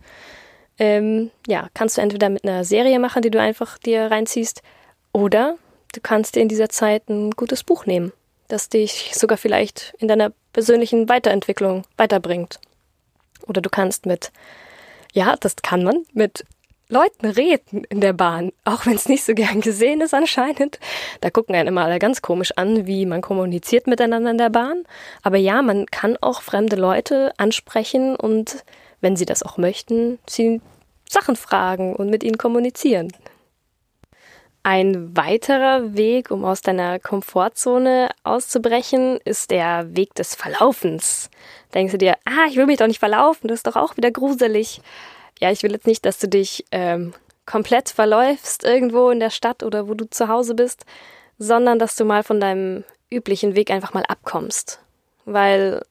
Ähm, 0.79 1.31
ja, 1.47 1.69
kannst 1.75 1.97
du 1.97 2.01
entweder 2.01 2.29
mit 2.29 2.45
einer 2.45 2.65
Serie 2.65 2.99
machen, 2.99 3.23
die 3.23 3.31
du 3.31 3.41
einfach 3.41 3.79
dir 3.79 4.11
reinziehst, 4.11 4.63
oder 5.13 5.57
du 5.95 6.01
kannst 6.01 6.37
dir 6.37 6.41
in 6.41 6.49
dieser 6.49 6.69
Zeit 6.69 7.09
ein 7.09 7.33
gutes 7.33 7.65
Buch 7.65 7.87
nehmen, 7.87 8.13
das 8.49 8.69
dich 8.69 9.13
sogar 9.15 9.39
vielleicht 9.39 9.95
in 9.99 10.09
deiner 10.09 10.33
persönlichen 10.53 11.09
Weiterentwicklung 11.09 11.85
weiterbringt. 11.97 12.61
Oder 13.47 13.61
du 13.61 13.71
kannst 13.71 14.07
mit, 14.07 14.31
ja, 15.13 15.37
das 15.37 15.57
kann 15.57 15.83
man, 15.83 16.05
mit 16.13 16.45
Leuten 16.91 17.27
reden 17.27 17.85
in 17.91 18.01
der 18.01 18.15
Bahn, 18.15 18.51
auch 18.65 18.87
wenn 18.87 18.95
es 18.95 19.09
nicht 19.11 19.23
so 19.23 19.35
gern 19.35 19.61
gesehen 19.61 20.01
ist 20.01 20.15
anscheinend. 20.15 20.79
Da 21.21 21.29
gucken 21.29 21.55
einen 21.55 21.69
immer 21.69 21.85
alle 21.85 21.99
ganz 21.99 22.23
komisch 22.23 22.53
an, 22.57 22.87
wie 22.87 23.05
man 23.05 23.21
kommuniziert 23.21 23.87
miteinander 23.87 24.31
in 24.31 24.39
der 24.39 24.49
Bahn. 24.49 24.85
Aber 25.23 25.37
ja, 25.37 25.61
man 25.61 25.85
kann 25.87 26.17
auch 26.21 26.41
fremde 26.41 26.77
Leute 26.77 27.33
ansprechen 27.37 28.17
und, 28.17 28.65
wenn 29.03 29.17
sie 29.17 29.27
das 29.27 29.43
auch 29.43 29.59
möchten, 29.59 30.19
sie 30.27 30.63
Sachen 31.09 31.37
fragen 31.37 31.95
und 31.95 32.09
mit 32.09 32.25
ihnen 32.25 32.39
kommunizieren. 32.39 33.13
Ein 34.63 35.17
weiterer 35.17 35.95
Weg, 35.95 36.31
um 36.31 36.45
aus 36.45 36.63
deiner 36.63 36.99
Komfortzone 36.99 38.09
auszubrechen, 38.23 39.19
ist 39.25 39.51
der 39.51 39.95
Weg 39.95 40.15
des 40.15 40.35
Verlaufens. 40.35 41.31
Denkst 41.75 41.93
du 41.93 41.99
dir, 41.99 42.15
ah, 42.25 42.47
ich 42.49 42.57
will 42.57 42.67
mich 42.67 42.79
doch 42.79 42.87
nicht 42.87 42.99
verlaufen, 42.99 43.49
das 43.49 43.59
ist 43.59 43.67
doch 43.67 43.77
auch 43.77 43.97
wieder 43.97 44.11
gruselig. 44.11 44.81
Ja, 45.39 45.51
ich 45.51 45.63
will 45.63 45.73
jetzt 45.73 45.87
nicht, 45.87 46.05
dass 46.05 46.19
du 46.19 46.29
dich 46.29 46.65
ähm, 46.71 47.15
komplett 47.47 47.89
verläufst 47.89 48.65
irgendwo 48.65 49.11
in 49.11 49.21
der 49.21 49.31
Stadt 49.31 49.63
oder 49.63 49.89
wo 49.89 49.95
du 49.95 50.09
zu 50.09 50.29
Hause 50.29 50.55
bist, 50.55 50.85
sondern 51.39 51.79
dass 51.79 51.97
du 51.97 52.05
mal 52.05 52.23
von 52.23 52.41
deinem 52.41 52.85
üblichen 53.11 53.55
Weg 53.55 53.71
einfach 53.71 53.95
mal 53.95 54.05
abkommst. 54.07 54.81
Weil 55.25 55.83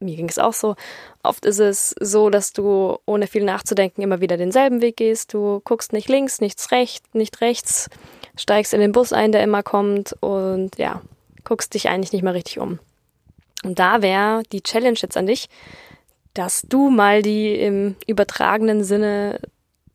mir 0.00 0.16
ging 0.16 0.28
es 0.28 0.38
auch 0.38 0.52
so. 0.52 0.76
Oft 1.22 1.44
ist 1.44 1.58
es 1.58 1.94
so, 2.00 2.30
dass 2.30 2.52
du 2.52 2.98
ohne 3.04 3.26
viel 3.26 3.44
nachzudenken 3.44 4.02
immer 4.02 4.20
wieder 4.20 4.36
denselben 4.36 4.80
Weg 4.80 4.96
gehst. 4.96 5.34
Du 5.34 5.60
guckst 5.64 5.92
nicht 5.92 6.08
links, 6.08 6.40
nichts 6.40 6.70
rechts, 6.70 7.08
nicht 7.12 7.40
rechts, 7.40 7.90
steigst 8.36 8.74
in 8.74 8.80
den 8.80 8.92
Bus 8.92 9.12
ein, 9.12 9.32
der 9.32 9.42
immer 9.42 9.62
kommt 9.62 10.14
und 10.20 10.78
ja, 10.78 11.02
guckst 11.44 11.74
dich 11.74 11.88
eigentlich 11.88 12.12
nicht 12.12 12.22
mehr 12.22 12.34
richtig 12.34 12.58
um. 12.60 12.78
Und 13.64 13.78
da 13.78 14.02
wäre 14.02 14.42
die 14.52 14.62
Challenge 14.62 14.98
jetzt 15.00 15.16
an 15.16 15.26
dich, 15.26 15.48
dass 16.38 16.62
du 16.62 16.88
mal 16.88 17.20
die 17.22 17.52
im 17.52 17.96
übertragenen 18.06 18.84
Sinne 18.84 19.40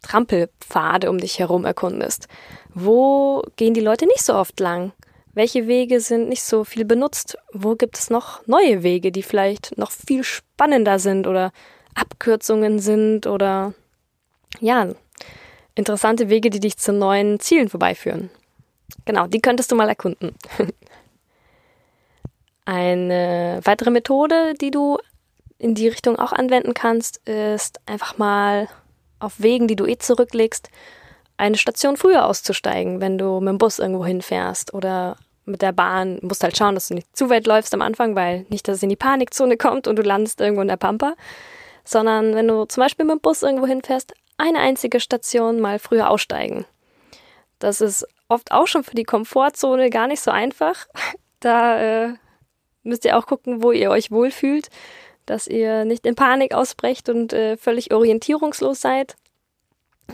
Trampelpfade 0.02 1.10
um 1.10 1.18
dich 1.18 1.40
herum 1.40 1.64
erkundest. 1.64 2.28
Wo 2.74 3.42
gehen 3.56 3.74
die 3.74 3.80
Leute 3.80 4.06
nicht 4.06 4.24
so 4.24 4.36
oft 4.36 4.60
lang? 4.60 4.92
Welche 5.34 5.68
Wege 5.68 6.02
sind 6.02 6.28
nicht 6.28 6.44
so 6.44 6.66
viel 6.66 6.84
benutzt? 6.84 7.38
Wo 7.54 7.76
gibt 7.76 7.98
es 7.98 8.10
noch 8.10 8.46
neue 8.46 8.84
Wege, 8.84 9.14
die 9.14 9.24
vielleicht 9.24 9.78
noch 9.78 9.92
viel 9.92 10.26
spannender 10.26 11.00
sind 11.00 11.28
oder 11.28 11.54
Abkürzungen 11.96 12.80
sind 12.80 13.26
oder 13.26 13.74
ja, 14.60 14.90
interessante 15.76 16.28
Wege, 16.28 16.50
die 16.50 16.60
dich 16.60 16.76
zu 16.76 16.92
neuen 16.92 17.40
Zielen 17.40 17.70
vorbeiführen? 17.70 18.30
Genau, 19.06 19.28
die 19.28 19.40
könntest 19.40 19.72
du 19.72 19.76
mal 19.76 19.88
erkunden. 19.88 20.36
Eine 22.66 23.62
weitere 23.64 23.92
Methode, 23.92 24.56
die 24.60 24.72
du 24.72 24.98
in 25.64 25.76
die 25.76 25.88
Richtung 25.88 26.20
auch 26.20 26.34
anwenden 26.34 26.74
kannst, 26.74 27.18
ist 27.28 27.80
einfach 27.86 28.18
mal 28.18 28.68
auf 29.20 29.36
Wegen, 29.38 29.70
die 29.70 29.78
du 29.78 29.86
eh 29.86 29.98
zurücklegst, 29.98 30.70
eine 31.38 31.58
Station 31.58 31.96
früher 31.96 32.26
auszusteigen, 32.26 33.00
wenn 33.00 33.18
du 33.18 33.40
mit 33.40 33.48
dem 33.48 33.58
Bus 33.60 33.80
irgendwo 33.80 34.06
hinfährst 34.06 34.74
oder 34.74 35.16
mit 35.46 35.62
der 35.62 35.72
Bahn. 35.72 36.20
Du 36.20 36.28
musst 36.28 36.44
halt 36.44 36.58
schauen, 36.58 36.76
dass 36.76 36.90
du 36.90 36.96
nicht 36.96 37.16
zu 37.16 37.30
weit 37.30 37.48
läufst 37.48 37.74
am 37.74 37.82
Anfang, 37.82 38.14
weil 38.14 38.46
nicht, 38.50 38.68
dass 38.68 38.78
es 38.78 38.84
in 38.84 38.90
die 38.90 38.98
Panikzone 38.98 39.56
kommt 39.58 39.88
und 39.88 39.96
du 39.96 40.02
landest 40.02 40.42
irgendwo 40.42 40.62
in 40.62 40.68
der 40.68 40.76
Pampa, 40.78 41.14
sondern 41.86 42.36
wenn 42.36 42.50
du 42.50 42.66
zum 42.66 42.84
Beispiel 42.84 43.06
mit 43.06 43.16
dem 43.16 43.22
Bus 43.22 43.42
irgendwo 43.42 43.66
hinfährst, 43.66 44.14
eine 44.38 44.60
einzige 44.60 45.00
Station 45.00 45.62
mal 45.62 45.80
früher 45.80 46.10
aussteigen. 46.10 46.66
Das 47.60 47.80
ist 47.80 48.06
oft 48.28 48.52
auch 48.52 48.68
schon 48.68 48.84
für 48.84 48.96
die 48.96 49.06
Komfortzone 49.06 49.90
gar 49.90 50.08
nicht 50.08 50.22
so 50.22 50.30
einfach. 50.30 50.88
Da 51.40 52.06
äh, 52.06 52.14
müsst 52.84 53.04
ihr 53.04 53.18
auch 53.18 53.26
gucken, 53.26 53.62
wo 53.62 53.74
ihr 53.74 53.90
euch 53.90 54.12
wohlfühlt, 54.12 54.70
dass 55.26 55.48
ihr 55.48 55.86
nicht 55.86 56.06
in 56.06 56.16
Panik 56.16 56.54
ausbrecht 56.54 57.10
und 57.10 57.34
äh, 57.34 57.58
völlig 57.58 57.94
orientierungslos 57.94 58.82
seid. 58.82 59.16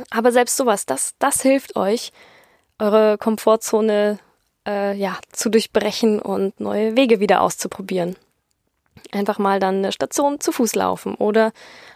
Aber 0.10 0.32
selbst 0.32 0.58
sowas, 0.58 0.86
das, 0.86 1.16
das 1.20 1.42
hilft 1.42 1.76
euch, 1.76 2.12
eure 2.78 3.18
Komfortzone 3.18 4.20
äh, 4.68 4.96
ja, 4.96 5.18
zu 5.32 5.50
durchbrechen 5.50 6.22
und 6.22 6.60
neue 6.60 6.96
Wege 6.96 7.20
wieder 7.20 7.42
auszuprobieren. 7.42 8.16
Einfach 9.12 9.40
mal 9.40 9.60
dann 9.60 9.78
eine 9.78 9.92
Station 9.92 10.40
zu 10.40 10.52
Fuß 10.52 10.76
laufen 10.76 11.16
oder 11.16 11.52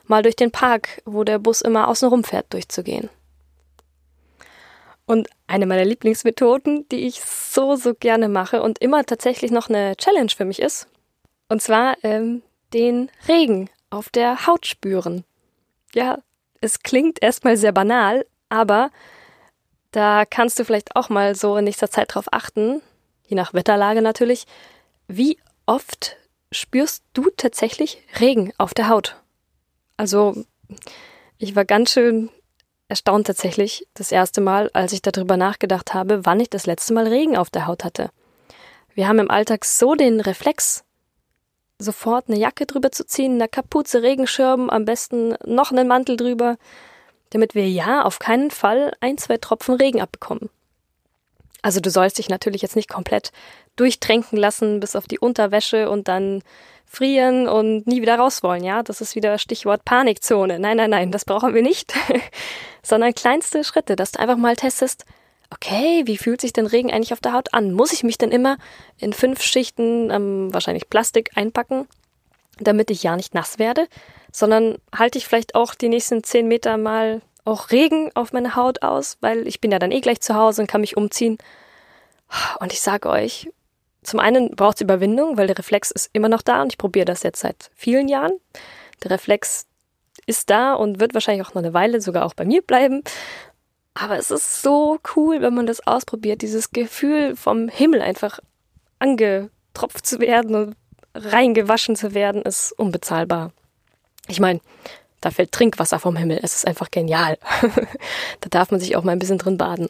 mal 0.05 0.23
durch 0.23 0.35
den 0.35 0.51
Park, 0.51 1.01
wo 1.05 1.23
der 1.23 1.39
Bus 1.39 1.61
immer 1.61 1.87
außen 1.87 2.07
rumfährt, 2.07 2.51
durchzugehen. 2.53 3.09
Und 5.05 5.27
eine 5.47 5.65
meiner 5.65 5.85
Lieblingsmethoden, 5.85 6.87
die 6.89 7.05
ich 7.07 7.21
so, 7.21 7.75
so 7.75 7.93
gerne 7.93 8.29
mache 8.29 8.61
und 8.61 8.79
immer 8.79 9.03
tatsächlich 9.05 9.51
noch 9.51 9.69
eine 9.69 9.95
Challenge 9.97 10.31
für 10.35 10.45
mich 10.45 10.61
ist, 10.61 10.87
und 11.49 11.61
zwar 11.61 11.97
ähm, 12.03 12.41
den 12.73 13.09
Regen 13.27 13.69
auf 13.89 14.09
der 14.09 14.47
Haut 14.47 14.65
spüren. 14.65 15.23
Ja, 15.93 16.19
es 16.61 16.79
klingt 16.79 17.21
erstmal 17.21 17.57
sehr 17.57 17.71
banal, 17.71 18.25
aber 18.49 18.89
da 19.91 20.25
kannst 20.25 20.59
du 20.59 20.65
vielleicht 20.65 20.95
auch 20.95 21.09
mal 21.09 21.35
so 21.35 21.55
in 21.57 21.65
nächster 21.65 21.89
Zeit 21.89 22.15
drauf 22.15 22.25
achten, 22.31 22.81
je 23.27 23.35
nach 23.35 23.53
Wetterlage 23.53 24.01
natürlich, 24.01 24.45
wie 25.07 25.37
oft 25.65 26.17
spürst 26.51 27.03
du 27.13 27.29
tatsächlich 27.35 28.01
Regen 28.19 28.53
auf 28.57 28.73
der 28.73 28.89
Haut? 28.89 29.17
Also, 29.97 30.45
ich 31.37 31.55
war 31.55 31.65
ganz 31.65 31.91
schön 31.91 32.29
erstaunt 32.87 33.27
tatsächlich 33.27 33.87
das 33.93 34.11
erste 34.11 34.41
Mal, 34.41 34.69
als 34.73 34.93
ich 34.93 35.01
darüber 35.01 35.37
nachgedacht 35.37 35.93
habe, 35.93 36.25
wann 36.25 36.39
ich 36.39 36.49
das 36.49 36.65
letzte 36.65 36.93
Mal 36.93 37.07
Regen 37.07 37.37
auf 37.37 37.49
der 37.49 37.67
Haut 37.67 37.83
hatte. 37.83 38.09
Wir 38.93 39.07
haben 39.07 39.19
im 39.19 39.31
Alltag 39.31 39.65
so 39.65 39.95
den 39.95 40.19
Reflex, 40.19 40.83
sofort 41.79 42.29
eine 42.29 42.37
Jacke 42.37 42.65
drüber 42.65 42.91
zu 42.91 43.05
ziehen, 43.05 43.33
eine 43.33 43.47
Kapuze, 43.47 44.01
Regenschirm, 44.01 44.69
am 44.69 44.85
besten 44.85 45.35
noch 45.45 45.71
einen 45.71 45.87
Mantel 45.87 46.17
drüber, 46.17 46.57
damit 47.31 47.55
wir 47.55 47.67
ja 47.69 48.03
auf 48.03 48.19
keinen 48.19 48.51
Fall 48.51 48.93
ein, 49.01 49.17
zwei 49.17 49.37
Tropfen 49.37 49.75
Regen 49.75 50.01
abbekommen. 50.01 50.49
Also 51.61 51.79
du 51.79 51.89
sollst 51.89 52.17
dich 52.17 52.29
natürlich 52.29 52.61
jetzt 52.61 52.75
nicht 52.75 52.89
komplett 52.89 53.31
durchtränken 53.75 54.37
lassen 54.37 54.79
bis 54.79 54.95
auf 54.95 55.07
die 55.07 55.19
Unterwäsche 55.19 55.89
und 55.89 56.07
dann 56.07 56.43
frieren 56.85 57.47
und 57.47 57.87
nie 57.87 58.01
wieder 58.01 58.17
raus 58.17 58.43
wollen, 58.43 58.63
ja? 58.63 58.83
Das 58.83 59.01
ist 59.01 59.15
wieder 59.15 59.39
Stichwort 59.39 59.83
Panikzone. 59.83 60.59
Nein, 60.59 60.77
nein, 60.77 60.91
nein, 60.91 61.11
das 61.11 61.25
brauchen 61.25 61.55
wir 61.55 61.63
nicht. 61.63 61.93
Sondern 62.83 63.15
kleinste 63.15 63.63
Schritte, 63.63 63.95
dass 63.95 64.11
du 64.11 64.19
einfach 64.19 64.37
mal 64.37 64.55
testest, 64.55 65.05
okay, 65.53 66.03
wie 66.05 66.17
fühlt 66.17 66.41
sich 66.41 66.53
denn 66.53 66.65
Regen 66.65 66.91
eigentlich 66.91 67.13
auf 67.13 67.21
der 67.21 67.33
Haut 67.33 67.53
an? 67.53 67.71
Muss 67.71 67.93
ich 67.93 68.03
mich 68.03 68.17
denn 68.17 68.31
immer 68.31 68.57
in 68.97 69.13
fünf 69.13 69.41
Schichten 69.41 70.09
ähm, 70.11 70.53
wahrscheinlich 70.53 70.89
Plastik 70.89 71.31
einpacken, 71.35 71.87
damit 72.59 72.89
ich 72.91 73.03
ja 73.03 73.15
nicht 73.15 73.33
nass 73.33 73.59
werde? 73.59 73.87
Sondern 74.31 74.77
halte 74.95 75.17
ich 75.17 75.27
vielleicht 75.27 75.55
auch 75.55 75.75
die 75.75 75.89
nächsten 75.89 76.23
zehn 76.23 76.47
Meter 76.47 76.77
mal 76.77 77.21
auch 77.45 77.71
Regen 77.71 78.09
auf 78.15 78.33
meine 78.33 78.55
Haut 78.55 78.81
aus, 78.81 79.17
weil 79.21 79.47
ich 79.47 79.61
bin 79.61 79.71
ja 79.71 79.79
dann 79.79 79.91
eh 79.91 80.01
gleich 80.01 80.21
zu 80.21 80.35
Hause 80.35 80.61
und 80.61 80.67
kann 80.67 80.81
mich 80.81 80.97
umziehen. 80.97 81.37
Und 82.59 82.73
ich 82.73 82.81
sage 82.81 83.09
euch, 83.09 83.49
zum 84.01 84.19
einen 84.19 84.55
braucht 84.55 84.77
es 84.77 84.81
Überwindung, 84.81 85.37
weil 85.37 85.47
der 85.47 85.57
Reflex 85.57 85.91
ist 85.91 86.09
immer 86.13 86.29
noch 86.29 86.41
da 86.41 86.61
und 86.61 86.71
ich 86.71 86.77
probiere 86.77 87.05
das 87.05 87.23
jetzt 87.23 87.41
seit 87.41 87.69
vielen 87.75 88.07
Jahren. 88.07 88.33
Der 89.03 89.11
Reflex 89.11 89.67
ist 90.25 90.49
da 90.49 90.73
und 90.73 90.99
wird 90.99 91.13
wahrscheinlich 91.13 91.45
auch 91.45 91.53
noch 91.53 91.61
eine 91.61 91.73
Weile 91.73 92.01
sogar 92.01 92.25
auch 92.25 92.33
bei 92.33 92.45
mir 92.45 92.61
bleiben. 92.61 93.03
Aber 93.93 94.17
es 94.17 94.31
ist 94.31 94.61
so 94.61 94.99
cool, 95.15 95.41
wenn 95.41 95.53
man 95.53 95.67
das 95.67 95.85
ausprobiert, 95.85 96.41
dieses 96.41 96.71
Gefühl 96.71 97.35
vom 97.35 97.69
Himmel 97.69 98.01
einfach 98.01 98.39
angetropft 98.99 100.05
zu 100.05 100.19
werden 100.19 100.55
und 100.55 100.75
reingewaschen 101.15 101.95
zu 101.95 102.13
werden, 102.13 102.41
ist 102.41 102.71
unbezahlbar. 102.71 103.51
Ich 104.27 104.39
meine, 104.39 104.61
da 105.21 105.31
fällt 105.31 105.51
Trinkwasser 105.51 105.99
vom 105.99 106.15
Himmel. 106.15 106.39
Es 106.41 106.55
ist 106.55 106.67
einfach 106.67 106.89
genial. 106.89 107.37
da 108.41 108.49
darf 108.49 108.71
man 108.71 108.79
sich 108.79 108.95
auch 108.95 109.03
mal 109.03 109.11
ein 109.11 109.19
bisschen 109.19 109.37
drin 109.37 109.57
baden. 109.57 109.89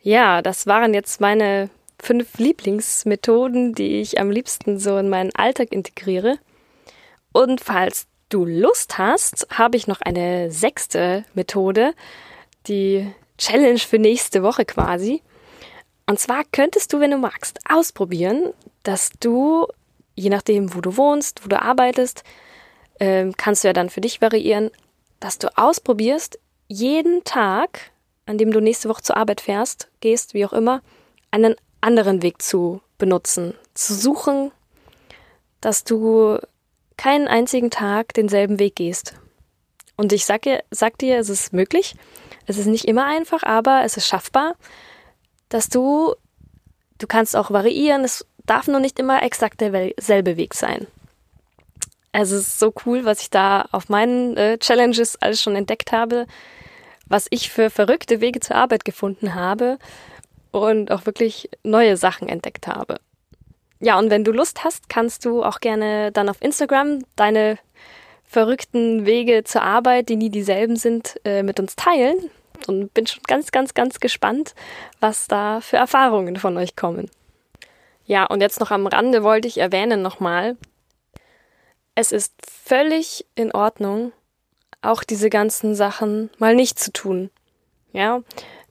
Ja, 0.00 0.42
das 0.42 0.66
waren 0.66 0.94
jetzt 0.94 1.20
meine 1.20 1.70
fünf 2.02 2.38
Lieblingsmethoden, 2.38 3.74
die 3.74 4.00
ich 4.00 4.18
am 4.18 4.30
liebsten 4.30 4.78
so 4.78 4.98
in 4.98 5.08
meinen 5.08 5.34
Alltag 5.34 5.72
integriere. 5.72 6.38
Und 7.32 7.60
falls 7.60 8.06
du 8.28 8.44
Lust 8.44 8.98
hast, 8.98 9.46
habe 9.50 9.76
ich 9.76 9.86
noch 9.86 10.00
eine 10.00 10.50
sechste 10.50 11.24
Methode, 11.34 11.94
die 12.68 13.12
Challenge 13.38 13.78
für 13.78 13.98
nächste 13.98 14.42
Woche 14.42 14.64
quasi. 14.64 15.22
Und 16.06 16.18
zwar 16.18 16.44
könntest 16.52 16.92
du, 16.92 17.00
wenn 17.00 17.10
du 17.10 17.18
magst, 17.18 17.60
ausprobieren, 17.68 18.52
dass 18.82 19.10
du, 19.20 19.66
je 20.14 20.30
nachdem, 20.30 20.74
wo 20.74 20.80
du 20.80 20.96
wohnst, 20.96 21.44
wo 21.44 21.48
du 21.48 21.60
arbeitest, 21.60 22.24
äh, 22.98 23.30
kannst 23.36 23.64
du 23.64 23.68
ja 23.68 23.72
dann 23.72 23.90
für 23.90 24.00
dich 24.00 24.20
variieren, 24.20 24.70
dass 25.20 25.38
du 25.38 25.56
ausprobierst, 25.56 26.38
jeden 26.68 27.24
Tag, 27.24 27.92
an 28.26 28.38
dem 28.38 28.50
du 28.50 28.60
nächste 28.60 28.88
Woche 28.88 29.02
zur 29.02 29.16
Arbeit 29.16 29.40
fährst, 29.40 29.88
gehst, 30.00 30.34
wie 30.34 30.44
auch 30.44 30.52
immer, 30.52 30.82
einen 31.30 31.54
anderen 31.80 32.22
Weg 32.22 32.42
zu 32.42 32.80
benutzen, 32.98 33.54
zu 33.74 33.94
suchen, 33.94 34.52
dass 35.60 35.84
du 35.84 36.38
keinen 36.96 37.28
einzigen 37.28 37.70
Tag 37.70 38.14
denselben 38.14 38.58
Weg 38.58 38.76
gehst. 38.76 39.14
Und 39.96 40.12
ich 40.12 40.24
sag, 40.24 40.46
sag 40.70 40.98
dir, 40.98 41.18
es 41.18 41.28
ist 41.28 41.52
möglich. 41.52 41.94
Es 42.46 42.58
ist 42.58 42.66
nicht 42.66 42.86
immer 42.86 43.06
einfach, 43.06 43.42
aber 43.42 43.82
es 43.84 43.96
ist 43.96 44.06
schaffbar, 44.06 44.56
dass 45.48 45.68
du, 45.68 46.14
du 46.98 47.06
kannst 47.06 47.36
auch 47.36 47.50
variieren. 47.50 48.04
Es 48.04 48.26
darf 48.46 48.66
nur 48.66 48.80
nicht 48.80 48.98
immer 48.98 49.22
exakt 49.22 49.60
derselbe 49.60 50.36
Weg 50.36 50.54
sein. 50.54 50.86
Es 52.12 52.30
ist 52.30 52.58
so 52.58 52.74
cool, 52.84 53.04
was 53.04 53.22
ich 53.22 53.30
da 53.30 53.66
auf 53.72 53.88
meinen 53.88 54.36
äh, 54.36 54.58
Challenges 54.58 55.16
alles 55.20 55.40
schon 55.40 55.56
entdeckt 55.56 55.92
habe, 55.92 56.26
was 57.06 57.26
ich 57.30 57.50
für 57.50 57.70
verrückte 57.70 58.20
Wege 58.20 58.40
zur 58.40 58.56
Arbeit 58.56 58.84
gefunden 58.84 59.34
habe 59.34 59.78
und 60.50 60.90
auch 60.90 61.06
wirklich 61.06 61.48
neue 61.62 61.96
Sachen 61.96 62.28
entdeckt 62.28 62.66
habe. 62.66 63.00
Ja, 63.80 63.98
und 63.98 64.10
wenn 64.10 64.24
du 64.24 64.30
Lust 64.30 64.62
hast, 64.62 64.88
kannst 64.88 65.24
du 65.24 65.42
auch 65.42 65.58
gerne 65.58 66.12
dann 66.12 66.28
auf 66.28 66.40
Instagram 66.40 67.00
deine 67.16 67.58
verrückten 68.32 69.06
Wege 69.06 69.44
zur 69.44 69.62
Arbeit, 69.62 70.08
die 70.08 70.16
nie 70.16 70.30
dieselben 70.30 70.76
sind, 70.76 71.20
äh, 71.24 71.42
mit 71.42 71.60
uns 71.60 71.76
teilen. 71.76 72.16
Und 72.66 72.94
bin 72.94 73.06
schon 73.06 73.22
ganz, 73.24 73.50
ganz, 73.50 73.74
ganz 73.74 74.00
gespannt, 74.00 74.54
was 75.00 75.26
da 75.26 75.60
für 75.60 75.76
Erfahrungen 75.76 76.36
von 76.36 76.56
euch 76.56 76.76
kommen. 76.76 77.10
Ja, 78.04 78.24
und 78.26 78.40
jetzt 78.40 78.60
noch 78.60 78.70
am 78.70 78.86
Rande 78.86 79.22
wollte 79.22 79.48
ich 79.48 79.58
erwähnen 79.58 80.02
nochmal, 80.02 80.56
es 81.94 82.12
ist 82.12 82.32
völlig 82.48 83.26
in 83.34 83.52
Ordnung, 83.52 84.12
auch 84.80 85.04
diese 85.04 85.28
ganzen 85.28 85.74
Sachen 85.74 86.30
mal 86.38 86.54
nicht 86.54 86.78
zu 86.78 86.92
tun. 86.92 87.30
Ja, 87.92 88.22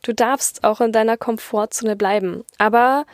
Du 0.03 0.13
darfst 0.13 0.63
auch 0.63 0.81
in 0.81 0.91
deiner 0.91 1.15
Komfortzone 1.15 1.95
bleiben, 1.95 2.43
aber 2.57 3.05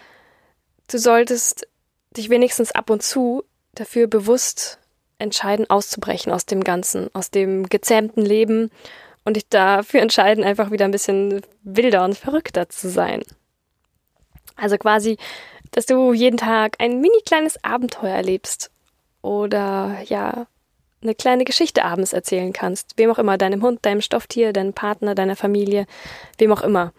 du 0.89 0.97
solltest 0.97 1.67
dich 2.15 2.29
wenigstens 2.29 2.71
ab 2.71 2.89
und 2.89 3.03
zu 3.03 3.43
dafür 3.75 4.07
bewusst 4.07 4.79
entscheiden, 5.19 5.69
auszubrechen 5.69 6.31
aus 6.31 6.45
dem 6.45 6.63
Ganzen, 6.63 7.09
aus 7.13 7.31
dem 7.31 7.67
gezähmten 7.67 8.21
Leben 8.21 8.71
und 9.25 9.35
dich 9.35 9.47
dafür 9.49 10.01
entscheiden, 10.01 10.43
einfach 10.43 10.71
wieder 10.71 10.85
ein 10.85 10.91
bisschen 10.91 11.41
wilder 11.63 12.05
und 12.05 12.17
verrückter 12.17 12.69
zu 12.69 12.89
sein. 12.89 13.23
Also 14.55 14.77
quasi, 14.77 15.17
dass 15.71 15.85
du 15.85 16.13
jeden 16.13 16.37
Tag 16.37 16.75
ein 16.79 17.01
mini 17.01 17.21
kleines 17.25 17.63
Abenteuer 17.63 18.15
erlebst 18.15 18.71
oder 19.21 19.97
ja, 20.05 20.47
eine 21.01 21.15
kleine 21.15 21.43
Geschichte 21.43 21.83
abends 21.85 22.13
erzählen 22.13 22.53
kannst. 22.53 22.97
Wem 22.97 23.11
auch 23.11 23.19
immer, 23.19 23.37
deinem 23.37 23.61
Hund, 23.61 23.85
deinem 23.85 24.01
Stofftier, 24.01 24.53
deinem 24.53 24.73
Partner, 24.73 25.15
deiner 25.15 25.35
Familie, 25.35 25.85
wem 26.37 26.51
auch 26.51 26.61
immer. 26.61 26.93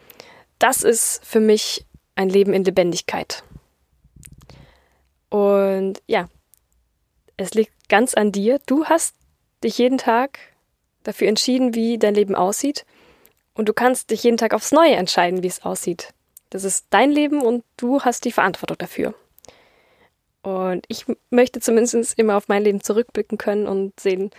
Das 0.59 0.83
ist 0.83 1.24
für 1.24 1.40
mich 1.40 1.85
ein 2.14 2.28
Leben 2.28 2.52
in 2.52 2.64
Lebendigkeit. 2.64 3.42
Und 5.31 6.00
ja, 6.07 6.28
es 7.38 7.55
liegt 7.55 7.72
ganz 7.88 8.12
an 8.14 8.33
dir. 8.33 8.61
Du 8.66 8.85
hast 8.85 9.14
dich 9.64 9.79
jeden 9.79 9.96
Tag 9.96 10.38
dafür 11.05 11.29
entschieden, 11.29 11.74
wie 11.74 11.96
dein 11.96 12.14
Leben 12.14 12.35
aussieht. 12.35 12.85
Und 13.55 13.68
du 13.68 13.72
kannst 13.72 14.11
dich 14.11 14.22
jeden 14.22 14.37
Tag 14.37 14.53
aufs 14.53 14.72
Neue 14.72 14.96
entscheiden, 14.96 15.42
wie 15.42 15.48
es 15.48 15.64
aussieht. 15.64 16.12
Das 16.51 16.64
ist 16.64 16.87
dein 16.90 17.11
Leben 17.11 17.40
und 17.40 17.64
du 17.77 18.03
hast 18.03 18.24
die 18.24 18.33
Verantwortung 18.33 18.79
dafür. 18.79 19.14
Und 20.42 20.85
ich 20.88 21.07
möchte 21.31 21.61
zumindest 21.61 22.18
immer 22.18 22.37
auf 22.37 22.48
mein 22.48 22.62
Leben 22.62 22.83
zurückblicken 22.83 23.38
können 23.38 23.66
und 23.66 23.98
sehen, 23.98 24.31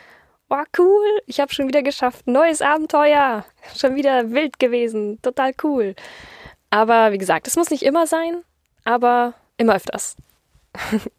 oh 0.49 0.63
cool, 0.77 1.21
ich 1.25 1.39
habe 1.39 1.53
schon 1.53 1.67
wieder 1.67 1.83
geschafft, 1.83 2.27
neues 2.27 2.61
Abenteuer, 2.61 3.45
schon 3.77 3.95
wieder 3.95 4.31
wild 4.31 4.59
gewesen, 4.59 5.21
total 5.21 5.53
cool. 5.63 5.95
Aber 6.69 7.11
wie 7.11 7.17
gesagt, 7.17 7.47
es 7.47 7.55
muss 7.55 7.69
nicht 7.69 7.83
immer 7.83 8.07
sein, 8.07 8.43
aber 8.83 9.33
immer 9.57 9.75
öfters. 9.75 10.15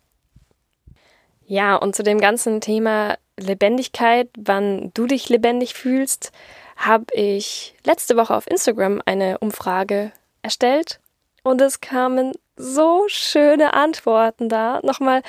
ja, 1.50 1.74
und 1.74 1.96
zu 1.96 2.04
dem 2.04 2.20
ganzen 2.20 2.60
Thema 2.60 3.18
Lebendigkeit, 3.36 4.28
wann 4.38 4.92
du 4.94 5.08
dich 5.08 5.28
lebendig 5.28 5.74
fühlst, 5.74 6.30
habe 6.76 7.06
ich 7.12 7.74
letzte 7.84 8.16
Woche 8.16 8.36
auf 8.36 8.48
Instagram 8.48 9.02
eine 9.04 9.38
Umfrage 9.38 10.12
erstellt 10.42 11.00
und 11.42 11.60
es 11.60 11.80
kamen 11.80 12.34
so 12.54 13.02
schöne 13.08 13.74
Antworten 13.74 14.48
da. 14.48 14.78
Nochmal 14.84 15.22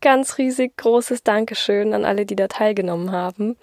ganz 0.00 0.38
riesig 0.38 0.76
großes 0.76 1.24
Dankeschön 1.24 1.92
an 1.92 2.04
alle, 2.04 2.24
die 2.24 2.36
da 2.36 2.46
teilgenommen 2.46 3.10
haben. 3.10 3.56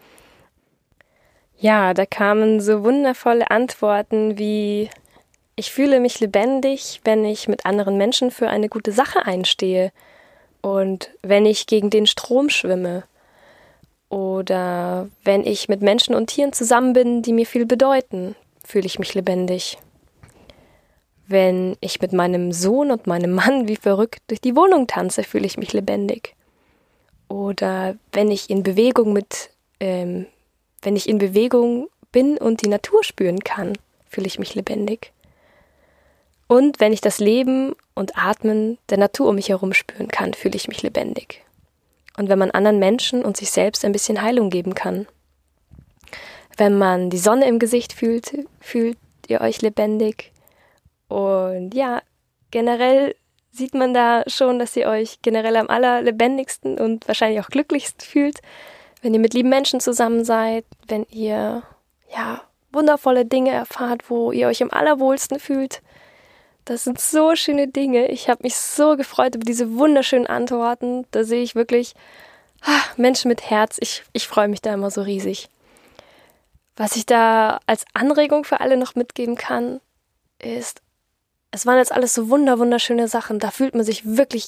Ja, 1.56 1.93
da 1.93 2.06
kamen 2.06 2.60
so 2.60 2.84
wundervolle 2.84 3.50
Antworten 3.50 4.38
wie 4.38 4.89
ich 5.56 5.71
fühle 5.71 6.02
mich 6.02 6.19
lebendig, 6.19 7.00
wenn 7.06 7.24
ich 7.24 7.47
mit 7.47 7.65
anderen 7.65 7.97
Menschen 7.97 8.32
für 8.32 8.50
eine 8.50 8.67
gute 8.67 8.91
Sache 8.91 9.26
einstehe 9.26 9.93
und 10.62 11.12
wenn 11.21 11.45
ich 11.45 11.67
gegen 11.67 11.89
den 11.89 12.08
Strom 12.08 12.50
schwimme 12.50 13.04
oder 14.10 15.10
wenn 15.24 15.45
ich 15.45 15.69
mit 15.69 15.82
Menschen 15.82 16.15
und 16.15 16.28
Tieren 16.28 16.54
zusammen 16.54 16.93
bin, 16.93 17.21
die 17.21 17.34
mir 17.34 17.45
viel 17.45 17.65
bedeuten, 17.65 18.36
fühle 18.63 18.86
ich 18.86 19.00
mich 19.00 19.13
lebendig 19.13 19.78
wenn 21.32 21.78
ich 21.80 22.00
mit 22.02 22.13
meinem 22.13 22.52
Sohn 22.52 22.91
und 22.91 23.08
meinem 23.08 23.32
Mann 23.32 23.67
wie 23.67 23.78
verrückt 23.78 24.21
durch 24.28 24.41
die 24.41 24.56
Wohnung 24.56 24.86
tanze, 24.86 25.24
fühle 25.24 25.45
ich 25.45 25.58
mich 25.58 25.74
lebendig. 25.74 26.36
Oder 27.28 27.95
wenn 28.12 28.30
ich 28.30 28.50
in 28.50 28.62
Bewegung 28.62 29.13
mit, 29.13 29.50
ähm, 29.80 30.28
wenn 30.82 30.95
ich 30.95 31.08
in 31.08 31.17
Bewegung 31.17 31.88
bin 32.12 32.38
und 32.38 32.62
die 32.62 32.67
Natur 32.67 33.04
spüren 33.04 33.39
kann, 33.39 33.78
fühle 34.10 34.28
ich 34.28 34.38
mich 34.38 34.54
lebendig. 34.54 35.13
Und 36.52 36.82
wenn 36.82 36.92
ich 36.92 37.00
das 37.00 37.20
Leben 37.20 37.78
und 37.94 38.18
Atmen 38.18 38.78
der 38.90 38.98
Natur 38.98 39.30
um 39.30 39.36
mich 39.36 39.48
herum 39.48 39.72
spüren 39.72 40.10
kann, 40.10 40.34
fühle 40.34 40.58
ich 40.58 40.68
mich 40.68 40.84
lebendig. 40.84 41.46
Und 42.18 42.28
wenn 42.28 42.40
man 42.40 42.52
anderen 42.52 42.78
Menschen 42.78 43.24
und 43.24 43.38
sich 43.38 43.52
selbst 43.52 43.86
ein 43.86 43.94
bisschen 43.94 44.22
Heilung 44.22 44.50
geben 44.50 44.76
kann. 44.76 45.08
Wenn 46.58 46.78
man 46.78 47.10
die 47.10 47.20
Sonne 47.20 47.48
im 47.48 47.58
Gesicht 47.58 47.94
fühlt, 47.94 48.34
fühlt 48.60 48.98
ihr 49.30 49.40
euch 49.40 49.62
lebendig. 49.62 50.34
Und 51.08 51.74
ja, 51.74 52.02
generell 52.52 53.16
sieht 53.54 53.74
man 53.74 53.94
da 53.94 54.24
schon, 54.28 54.60
dass 54.60 54.76
ihr 54.76 54.88
euch 54.90 55.22
generell 55.22 55.56
am 55.56 55.70
allerlebendigsten 55.70 56.78
und 56.80 57.08
wahrscheinlich 57.08 57.40
auch 57.40 57.50
glücklichst 57.50 58.04
fühlt, 58.04 58.42
wenn 59.02 59.14
ihr 59.14 59.22
mit 59.22 59.34
lieben 59.34 59.48
Menschen 59.48 59.80
zusammen 59.80 60.26
seid, 60.26 60.66
wenn 60.90 61.06
ihr 61.12 61.64
ja 62.14 62.42
wundervolle 62.74 63.24
Dinge 63.24 63.52
erfahrt, 63.52 64.10
wo 64.10 64.34
ihr 64.34 64.50
euch 64.50 64.62
am 64.62 64.70
allerwohlsten 64.70 65.40
fühlt. 65.40 65.82
Das 66.65 66.84
sind 66.84 67.00
so 67.00 67.36
schöne 67.36 67.67
Dinge. 67.67 68.08
Ich 68.08 68.30
habe 68.30 68.43
mich 68.43 68.56
so 68.56 68.95
gefreut 68.95 69.36
über 69.36 69.45
diese 69.45 69.78
wunderschönen 69.78 70.28
Antworten. 70.28 71.06
Da 71.12 71.24
sehe 71.24 71.41
ich 71.43 71.56
wirklich 71.56 71.93
ah, 72.62 72.82
Menschen 72.97 73.30
mit 73.30 73.50
Herz. 73.50 73.78
Ich, 73.80 74.04
ich 74.13 74.28
freue 74.28 74.47
mich 74.47 74.62
da 74.62 74.74
immer 74.74 74.91
so 74.91 75.02
riesig. 75.02 75.50
Was 76.76 76.95
ich 76.95 77.06
da 77.06 77.60
als 77.65 77.86
Anregung 77.93 78.43
für 78.43 78.60
alle 78.60 78.78
noch 78.78 78.95
mitgeben 78.95 79.36
kann, 79.36 79.82
ist 80.39 80.82
es 81.52 81.65
waren 81.65 81.78
jetzt 81.78 81.91
alles 81.91 82.13
so 82.13 82.30
wunder, 82.30 82.60
wunderschöne 82.60 83.08
Sachen. 83.08 83.39
Da 83.39 83.52
fühlt 83.52 83.76
man 83.76 83.84
sich 83.84 84.17
wirklich, 84.17 84.47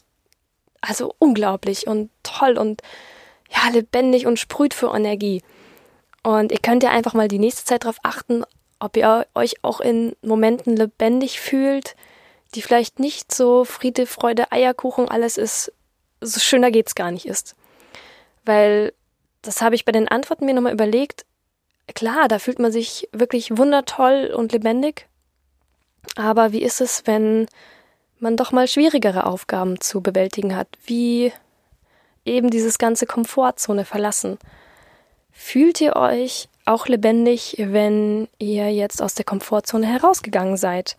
also 0.82 1.14
unglaublich 1.20 1.86
und 1.88 2.10
toll 2.24 2.58
und 2.58 2.82
ja, 3.50 3.70
lebendig 3.72 4.26
und 4.26 4.40
sprüht 4.40 4.74
für 4.74 4.96
Energie. 4.96 5.44
Und 6.24 6.54
ihr 6.54 6.60
könnt 6.60 6.82
ja 6.82 6.92
einfach 6.92 7.14
mal 7.14 7.28
die 7.28 7.40
nächste 7.40 7.66
Zeit 7.66 7.84
darauf 7.84 8.00
achten, 8.04 8.46
ob 8.84 8.98
ihr 8.98 9.26
euch 9.34 9.64
auch 9.64 9.80
in 9.80 10.14
Momenten 10.22 10.76
lebendig 10.76 11.40
fühlt, 11.40 11.96
die 12.54 12.62
vielleicht 12.62 13.00
nicht 13.00 13.34
so 13.34 13.64
Friede, 13.64 14.06
Freude, 14.06 14.52
Eierkuchen, 14.52 15.08
alles 15.08 15.38
ist, 15.38 15.72
so 16.20 16.42
schöner 16.42 16.70
geht's 16.70 16.94
gar 16.94 17.10
nicht 17.10 17.26
ist. 17.26 17.56
Weil, 18.44 18.94
das 19.42 19.62
habe 19.62 19.76
ich 19.76 19.86
bei 19.86 19.94
den 19.94 20.10
Antworten 20.10 20.46
mir 20.46 20.54
nochmal 20.54 20.74
überlegt, 20.74 21.26
klar, 21.96 22.28
da 22.28 22.40
fühlt 22.40 22.60
man 22.60 22.74
sich 22.74 23.08
wirklich 23.14 23.58
wundertoll 23.58 24.34
und 24.36 24.52
lebendig. 24.52 25.08
Aber 26.18 26.52
wie 26.52 26.62
ist 26.62 26.82
es, 26.82 27.08
wenn 27.08 27.48
man 28.20 28.36
doch 28.36 28.52
mal 28.52 28.68
schwierigere 28.68 29.26
Aufgaben 29.26 29.80
zu 29.80 30.02
bewältigen 30.02 30.58
hat, 30.58 30.68
wie 30.86 31.32
eben 32.26 32.50
dieses 32.50 32.78
ganze 32.78 33.06
Komfortzone 33.06 33.86
verlassen? 33.86 34.38
Fühlt 35.32 35.80
ihr 35.80 35.96
euch 35.96 36.50
auch 36.66 36.88
lebendig, 36.88 37.56
wenn 37.58 38.28
ihr 38.40 38.72
jetzt 38.72 39.02
aus 39.02 39.16
der 39.16 39.26
Komfortzone 39.26 39.86
herausgegangen 39.86 40.58
seid 40.58 40.98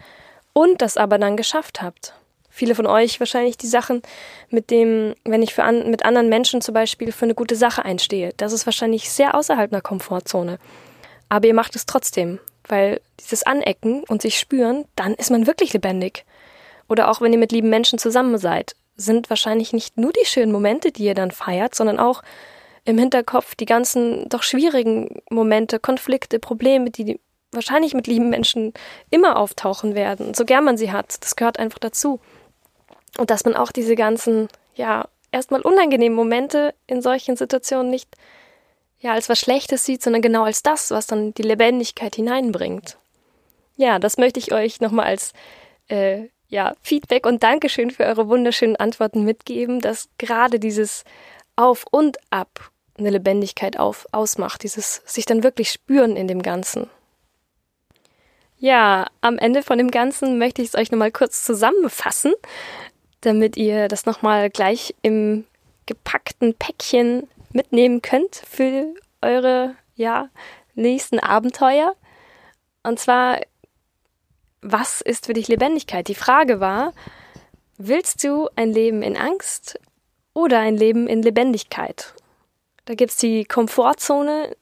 und 0.53 0.83
das 0.83 0.97
aber 0.97 1.19
dann 1.19 1.37
geschafft 1.37 1.83
habt? 1.83 2.15
Viele 2.51 2.77
von 2.77 2.87
euch 2.87 3.19
wahrscheinlich 3.19 3.57
die 3.57 3.67
Sachen 3.67 4.03
mit 4.49 4.71
dem, 4.71 5.15
wenn 5.25 5.43
ich 5.43 5.55
für 5.55 5.65
an, 5.65 5.91
mit 5.91 6.05
anderen 6.05 6.29
Menschen 6.29 6.61
zum 6.61 6.73
Beispiel 6.73 7.11
für 7.11 7.25
eine 7.25 7.35
gute 7.35 7.57
Sache 7.57 7.85
einstehe. 7.85 8.33
Das 8.37 8.53
ist 8.53 8.65
wahrscheinlich 8.65 9.11
sehr 9.11 9.35
außerhalb 9.35 9.73
einer 9.73 9.83
Komfortzone. 9.83 10.59
Aber 11.29 11.49
ihr 11.49 11.55
macht 11.55 11.75
es 11.75 11.85
trotzdem, 11.85 12.39
weil 12.69 13.01
dieses 13.19 13.43
Anecken 13.43 14.05
und 14.05 14.23
sich 14.23 14.39
spüren, 14.39 14.85
dann 14.95 15.15
ist 15.15 15.33
man 15.33 15.49
wirklich 15.49 15.73
lebendig. 15.73 16.25
Oder 16.89 17.11
auch 17.11 17.21
wenn 17.21 17.33
ihr 17.33 17.41
mit 17.41 17.51
lieben 17.51 17.71
Menschen 17.71 17.99
zusammen 17.99 18.39
seid, 18.39 18.77
sind 18.97 19.31
wahrscheinlich 19.31 19.73
nicht 19.73 19.97
nur 19.97 20.13
die 20.13 20.27
schönen 20.27 20.53
Momente, 20.53 20.93
die 20.93 21.07
ihr 21.07 21.15
dann 21.15 21.33
feiert, 21.33 21.75
sondern 21.75 21.99
auch 21.99 22.23
im 22.85 22.99
Hinterkopf 22.99 23.55
die 23.55 23.65
ganzen 23.65 24.29
doch 24.29 24.43
schwierigen 24.43 25.23
Momente, 25.31 25.79
Konflikte, 25.79 26.39
Probleme, 26.39 26.91
die 26.91 27.19
wahrscheinlich 27.53 27.95
mit 27.95 28.07
lieben 28.07 28.31
Menschen 28.31 28.75
immer 29.11 29.37
auftauchen 29.39 29.95
werden, 29.95 30.35
so 30.35 30.45
gern 30.45 30.65
man 30.65 30.77
sie 30.77 30.93
hat. 30.93 31.23
Das 31.23 31.37
gehört 31.37 31.59
einfach 31.59 31.79
dazu. 31.79 32.21
Und 33.17 33.31
dass 33.31 33.45
man 33.45 33.55
auch 33.55 33.71
diese 33.71 33.95
ganzen, 33.95 34.49
ja, 34.75 35.09
erstmal 35.31 35.61
unangenehmen 35.61 36.17
Momente 36.17 36.75
in 36.87 37.01
solchen 37.01 37.37
Situationen 37.37 37.91
nicht 37.91 38.09
ja 39.01 39.13
als 39.13 39.29
was 39.29 39.39
Schlechtes 39.39 39.85
sieht, 39.85 40.03
sondern 40.03 40.23
genau 40.23 40.45
als 40.45 40.63
das, 40.63 40.91
was 40.91 41.07
dann 41.07 41.35
die 41.35 41.43
Lebendigkeit 41.43 42.17
hineinbringt. 42.17 42.99
Ja, 43.77 43.99
das 43.99 44.17
möchte 44.17 44.41
ich 44.41 44.53
euch 44.53 44.81
nochmal 44.81 45.07
als 45.07 45.33
äh, 45.89 46.29
ja, 46.49 46.75
Feedback 46.83 47.27
und 47.27 47.43
Dankeschön 47.43 47.91
für 47.91 48.05
eure 48.05 48.29
wunderschönen 48.29 48.77
Antworten 48.77 49.25
mitgeben, 49.25 49.81
dass 49.81 50.09
gerade 50.19 50.59
dieses 50.59 51.05
Auf 51.57 51.85
und 51.91 52.19
Ab 52.31 52.71
eine 52.97 53.11
Lebendigkeit 53.11 53.79
auf, 53.79 54.07
ausmacht, 54.13 54.63
dieses 54.63 55.03
sich 55.05 55.27
dann 55.27 55.43
wirklich 55.43 55.71
spüren 55.71 56.17
in 56.17 56.29
dem 56.29 56.43
Ganzen. 56.43 56.89
Ja, 58.59 59.07
am 59.21 59.39
Ende 59.39 59.63
von 59.63 59.79
dem 59.79 59.91
Ganzen 59.91 60.39
möchte 60.39 60.63
ich 60.63 60.69
es 60.69 60.75
euch 60.75 60.91
nochmal 60.91 61.13
kurz 61.13 61.45
zusammenfassen, 61.45 62.33
damit 63.21 63.57
ihr 63.57 63.89
das 63.89 64.07
nochmal 64.07 64.49
gleich 64.49 64.95
im 65.03 65.45
gepackten 65.87 66.55
Päckchen 66.55 67.29
mitnehmen 67.53 68.01
könnt 68.01 68.43
für 68.49 68.95
eure 69.21 69.75
ja, 69.97 70.29
nächsten 70.75 71.19
Abenteuer. 71.19 71.95
Und 72.83 72.99
zwar, 72.99 73.41
was 74.61 75.01
ist 75.01 75.27
für 75.27 75.35
dich 75.35 75.49
Lebendigkeit? 75.49 76.09
Die 76.09 76.15
Frage 76.15 76.61
war, 76.61 76.93
willst 77.77 78.25
du 78.25 78.49
ein 78.57 78.73
Leben 78.73 79.03
in 79.03 79.17
Angst 79.17 79.79
oder 80.33 80.59
ein 80.61 80.77
Leben 80.77 81.07
in 81.07 81.23
Lebendigkeit? 81.23 82.15
Da 82.85 82.95
gibt 82.95 83.13
es 83.13 83.17
die 83.17 83.45
Komfortzone, 83.45 84.57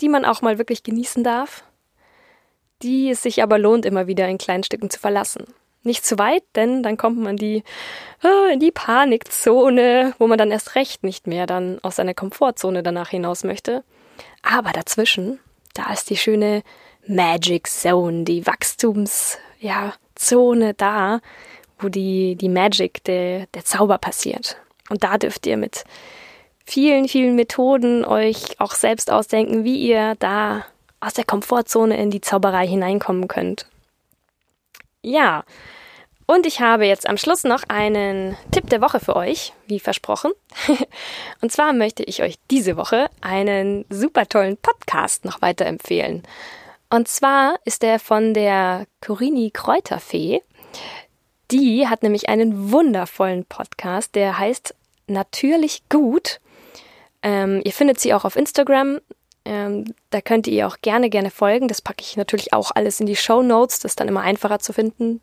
die 0.00 0.08
man 0.08 0.24
auch 0.24 0.42
mal 0.42 0.58
wirklich 0.58 0.82
genießen 0.82 1.24
darf. 1.24 1.64
die 2.82 3.10
es 3.10 3.22
sich 3.22 3.42
aber 3.42 3.58
lohnt, 3.58 3.86
immer 3.86 4.08
wieder 4.08 4.28
in 4.28 4.36
kleinen 4.36 4.64
Stücken 4.64 4.90
zu 4.90 5.00
verlassen. 5.00 5.46
Nicht 5.84 6.04
zu 6.04 6.18
weit, 6.18 6.42
denn 6.54 6.82
dann 6.82 6.98
kommt 6.98 7.18
man 7.18 7.36
die, 7.36 7.62
äh, 8.22 8.52
in 8.52 8.60
die 8.60 8.72
Panikzone, 8.72 10.12
wo 10.18 10.26
man 10.26 10.36
dann 10.36 10.50
erst 10.50 10.74
recht 10.74 11.02
nicht 11.02 11.26
mehr 11.26 11.46
dann 11.46 11.78
aus 11.82 11.96
seiner 11.96 12.14
Komfortzone 12.14 12.82
danach 12.82 13.08
hinaus 13.08 13.44
möchte. 13.44 13.84
Aber 14.42 14.72
dazwischen, 14.72 15.38
da 15.72 15.92
ist 15.92 16.10
die 16.10 16.16
schöne 16.16 16.62
Magic 17.06 17.68
Zone, 17.68 18.24
die 18.24 18.46
Wachstumszone 18.46 19.40
ja, 19.60 19.94
da, 20.76 21.20
wo 21.78 21.88
die, 21.88 22.36
die 22.36 22.48
Magic, 22.48 23.02
der, 23.04 23.46
der 23.46 23.64
Zauber 23.64 23.98
passiert. 23.98 24.56
Und 24.90 25.04
da 25.04 25.16
dürft 25.16 25.46
ihr 25.46 25.56
mit 25.56 25.84
vielen, 26.64 27.08
vielen 27.08 27.34
Methoden 27.36 28.04
euch 28.04 28.60
auch 28.60 28.72
selbst 28.72 29.10
ausdenken, 29.10 29.64
wie 29.64 29.76
ihr 29.76 30.14
da 30.18 30.64
aus 31.00 31.14
der 31.14 31.24
Komfortzone 31.24 31.96
in 31.96 32.10
die 32.10 32.20
Zauberei 32.20 32.66
hineinkommen 32.66 33.28
könnt. 33.28 33.66
Ja, 35.02 35.44
und 36.26 36.46
ich 36.46 36.60
habe 36.60 36.86
jetzt 36.86 37.06
am 37.06 37.18
Schluss 37.18 37.44
noch 37.44 37.64
einen 37.68 38.36
Tipp 38.50 38.70
der 38.70 38.80
Woche 38.80 38.98
für 38.98 39.14
euch, 39.14 39.52
wie 39.66 39.78
versprochen. 39.78 40.32
und 41.42 41.52
zwar 41.52 41.74
möchte 41.74 42.02
ich 42.02 42.22
euch 42.22 42.36
diese 42.50 42.78
Woche 42.78 43.10
einen 43.20 43.84
super 43.90 44.26
tollen 44.26 44.56
Podcast 44.56 45.26
noch 45.26 45.42
weiterempfehlen. 45.42 46.22
Und 46.88 47.08
zwar 47.08 47.56
ist 47.64 47.82
der 47.82 47.98
von 47.98 48.32
der 48.32 48.86
Corini 49.02 49.50
Kräuterfee. 49.50 50.40
Die 51.50 51.88
hat 51.88 52.02
nämlich 52.02 52.30
einen 52.30 52.72
wundervollen 52.72 53.44
Podcast, 53.44 54.14
der 54.14 54.38
heißt 54.38 54.74
Natürlich 55.06 55.82
gut. 55.90 56.40
Ähm, 57.24 57.62
ihr 57.64 57.72
findet 57.72 57.98
sie 57.98 58.14
auch 58.14 58.24
auf 58.24 58.36
Instagram. 58.36 59.00
Ähm, 59.46 59.86
da 60.10 60.20
könnt 60.20 60.46
ihr 60.46 60.52
ihr 60.52 60.68
auch 60.68 60.76
gerne, 60.82 61.10
gerne 61.10 61.30
folgen. 61.30 61.68
Das 61.68 61.82
packe 61.82 62.02
ich 62.02 62.16
natürlich 62.16 62.52
auch 62.52 62.70
alles 62.72 63.00
in 63.00 63.06
die 63.06 63.16
Show 63.16 63.42
Notes. 63.42 63.80
Das 63.80 63.92
ist 63.92 64.00
dann 64.00 64.08
immer 64.08 64.20
einfacher 64.20 64.58
zu 64.60 64.72
finden. 64.72 65.20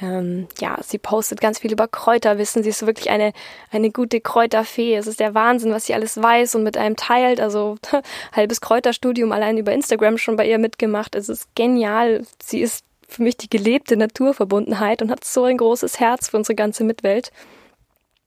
Ähm, 0.00 0.46
ja, 0.60 0.78
sie 0.82 0.98
postet 0.98 1.40
ganz 1.40 1.58
viel 1.58 1.72
über 1.72 1.88
Kräuterwissen. 1.88 2.62
Sie 2.62 2.68
ist 2.68 2.86
wirklich 2.86 3.10
eine, 3.10 3.32
eine 3.70 3.90
gute 3.90 4.20
Kräuterfee. 4.20 4.94
Es 4.94 5.06
ist 5.06 5.20
der 5.20 5.34
Wahnsinn, 5.34 5.72
was 5.72 5.86
sie 5.86 5.94
alles 5.94 6.20
weiß 6.22 6.54
und 6.54 6.62
mit 6.62 6.76
einem 6.76 6.96
teilt. 6.96 7.40
Also 7.40 7.76
halbes 8.32 8.60
Kräuterstudium 8.60 9.32
allein 9.32 9.58
über 9.58 9.72
Instagram 9.72 10.18
schon 10.18 10.36
bei 10.36 10.48
ihr 10.48 10.58
mitgemacht. 10.58 11.16
Es 11.16 11.28
ist 11.28 11.52
genial. 11.56 12.24
Sie 12.42 12.60
ist 12.60 12.84
für 13.08 13.22
mich 13.22 13.36
die 13.36 13.50
gelebte 13.50 13.96
Naturverbundenheit 13.96 15.02
und 15.02 15.10
hat 15.10 15.24
so 15.24 15.44
ein 15.44 15.56
großes 15.56 15.98
Herz 15.98 16.28
für 16.28 16.36
unsere 16.36 16.54
ganze 16.54 16.84
Mitwelt. 16.84 17.32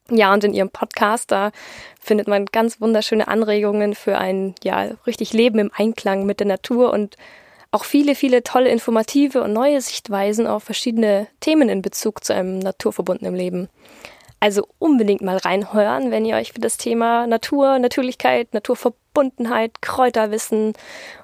Ja, 0.10 0.34
und 0.34 0.44
in 0.44 0.54
ihrem 0.54 0.70
Podcast, 0.70 1.32
da 1.32 1.52
findet 2.00 2.28
man 2.28 2.46
ganz 2.46 2.82
wunderschöne 2.82 3.28
Anregungen 3.28 3.94
für 3.94 4.18
ein, 4.18 4.56
ja, 4.64 4.90
richtig 5.06 5.34
Leben 5.34 5.60
im 5.60 5.72
Einklang 5.76 6.26
mit 6.26 6.40
der 6.40 6.48
Natur 6.48 6.92
und 6.92 7.16
auch 7.72 7.84
viele, 7.84 8.16
viele 8.16 8.42
tolle 8.44 8.70
informative 8.70 9.44
und 9.44 9.54
neue 9.54 9.80
Sichtweisen 9.80 10.48
auf 10.48 10.64
verschiedene 10.64 11.28
Themen 11.40 11.70
in 11.70 11.84
Bezug 11.84 12.24
zu 12.24 12.34
einem 12.34 12.58
naturverbundenen 12.60 13.36
Leben. 13.36 13.70
Also 14.40 14.68
unbedingt 14.80 15.22
mal 15.22 15.38
reinhören, 15.38 16.12
wenn 16.12 16.26
ihr 16.26 16.38
euch 16.38 16.54
für 16.54 16.62
das 16.62 16.78
Thema 16.78 17.28
Natur, 17.28 17.78
Natürlichkeit, 17.78 18.54
Naturverbundenheit, 18.54 19.82
Kräuterwissen 19.82 20.74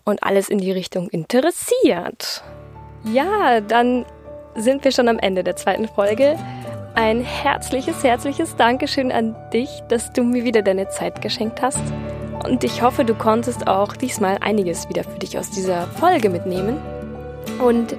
und 0.04 0.22
alles 0.22 0.50
in 0.50 0.60
die 0.60 0.72
Richtung 0.72 1.10
interessiert. 1.10 2.44
Ja, 3.06 3.62
dann 3.62 4.06
sind 4.56 4.84
wir 4.84 4.92
schon 4.92 5.08
am 5.08 5.18
Ende 5.18 5.44
der 5.44 5.56
zweiten 5.56 5.88
Folge. 5.88 6.38
Ein 6.96 7.20
herzliches, 7.20 8.06
herzliches 8.06 8.56
Dankeschön 8.56 9.12
an 9.12 9.36
dich, 9.52 9.84
dass 9.90 10.14
du 10.14 10.24
mir 10.24 10.46
wieder 10.46 10.62
deine 10.62 10.88
Zeit 10.88 11.22
geschenkt 11.22 11.62
hast. 11.62 11.84
Und 12.46 12.64
ich 12.64 12.82
hoffe, 12.82 13.04
du 13.04 13.14
konntest 13.14 13.68
auch 13.68 13.98
diesmal 13.98 14.38
einiges 14.40 14.88
wieder 14.88 15.04
für 15.04 15.20
dich 15.20 15.38
aus 15.38 15.50
dieser 15.50 15.88
Folge 15.88 16.30
mitnehmen. 16.30 16.78
Und 17.60 17.98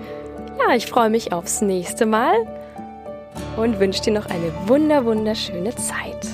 ja, 0.58 0.74
ich 0.74 0.86
freue 0.86 1.10
mich 1.10 1.32
aufs 1.32 1.60
nächste 1.60 2.06
Mal 2.06 2.34
und 3.58 3.78
wünsche 3.78 4.00
dir 4.02 4.14
noch 4.14 4.26
eine 4.26 4.50
wunder, 4.66 5.04
wunderschöne 5.04 5.74
Zeit. 5.76 6.26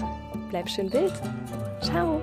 Bleib 0.51 0.69
schön 0.69 0.93
wild. 0.93 1.13
Ciao. 1.81 2.23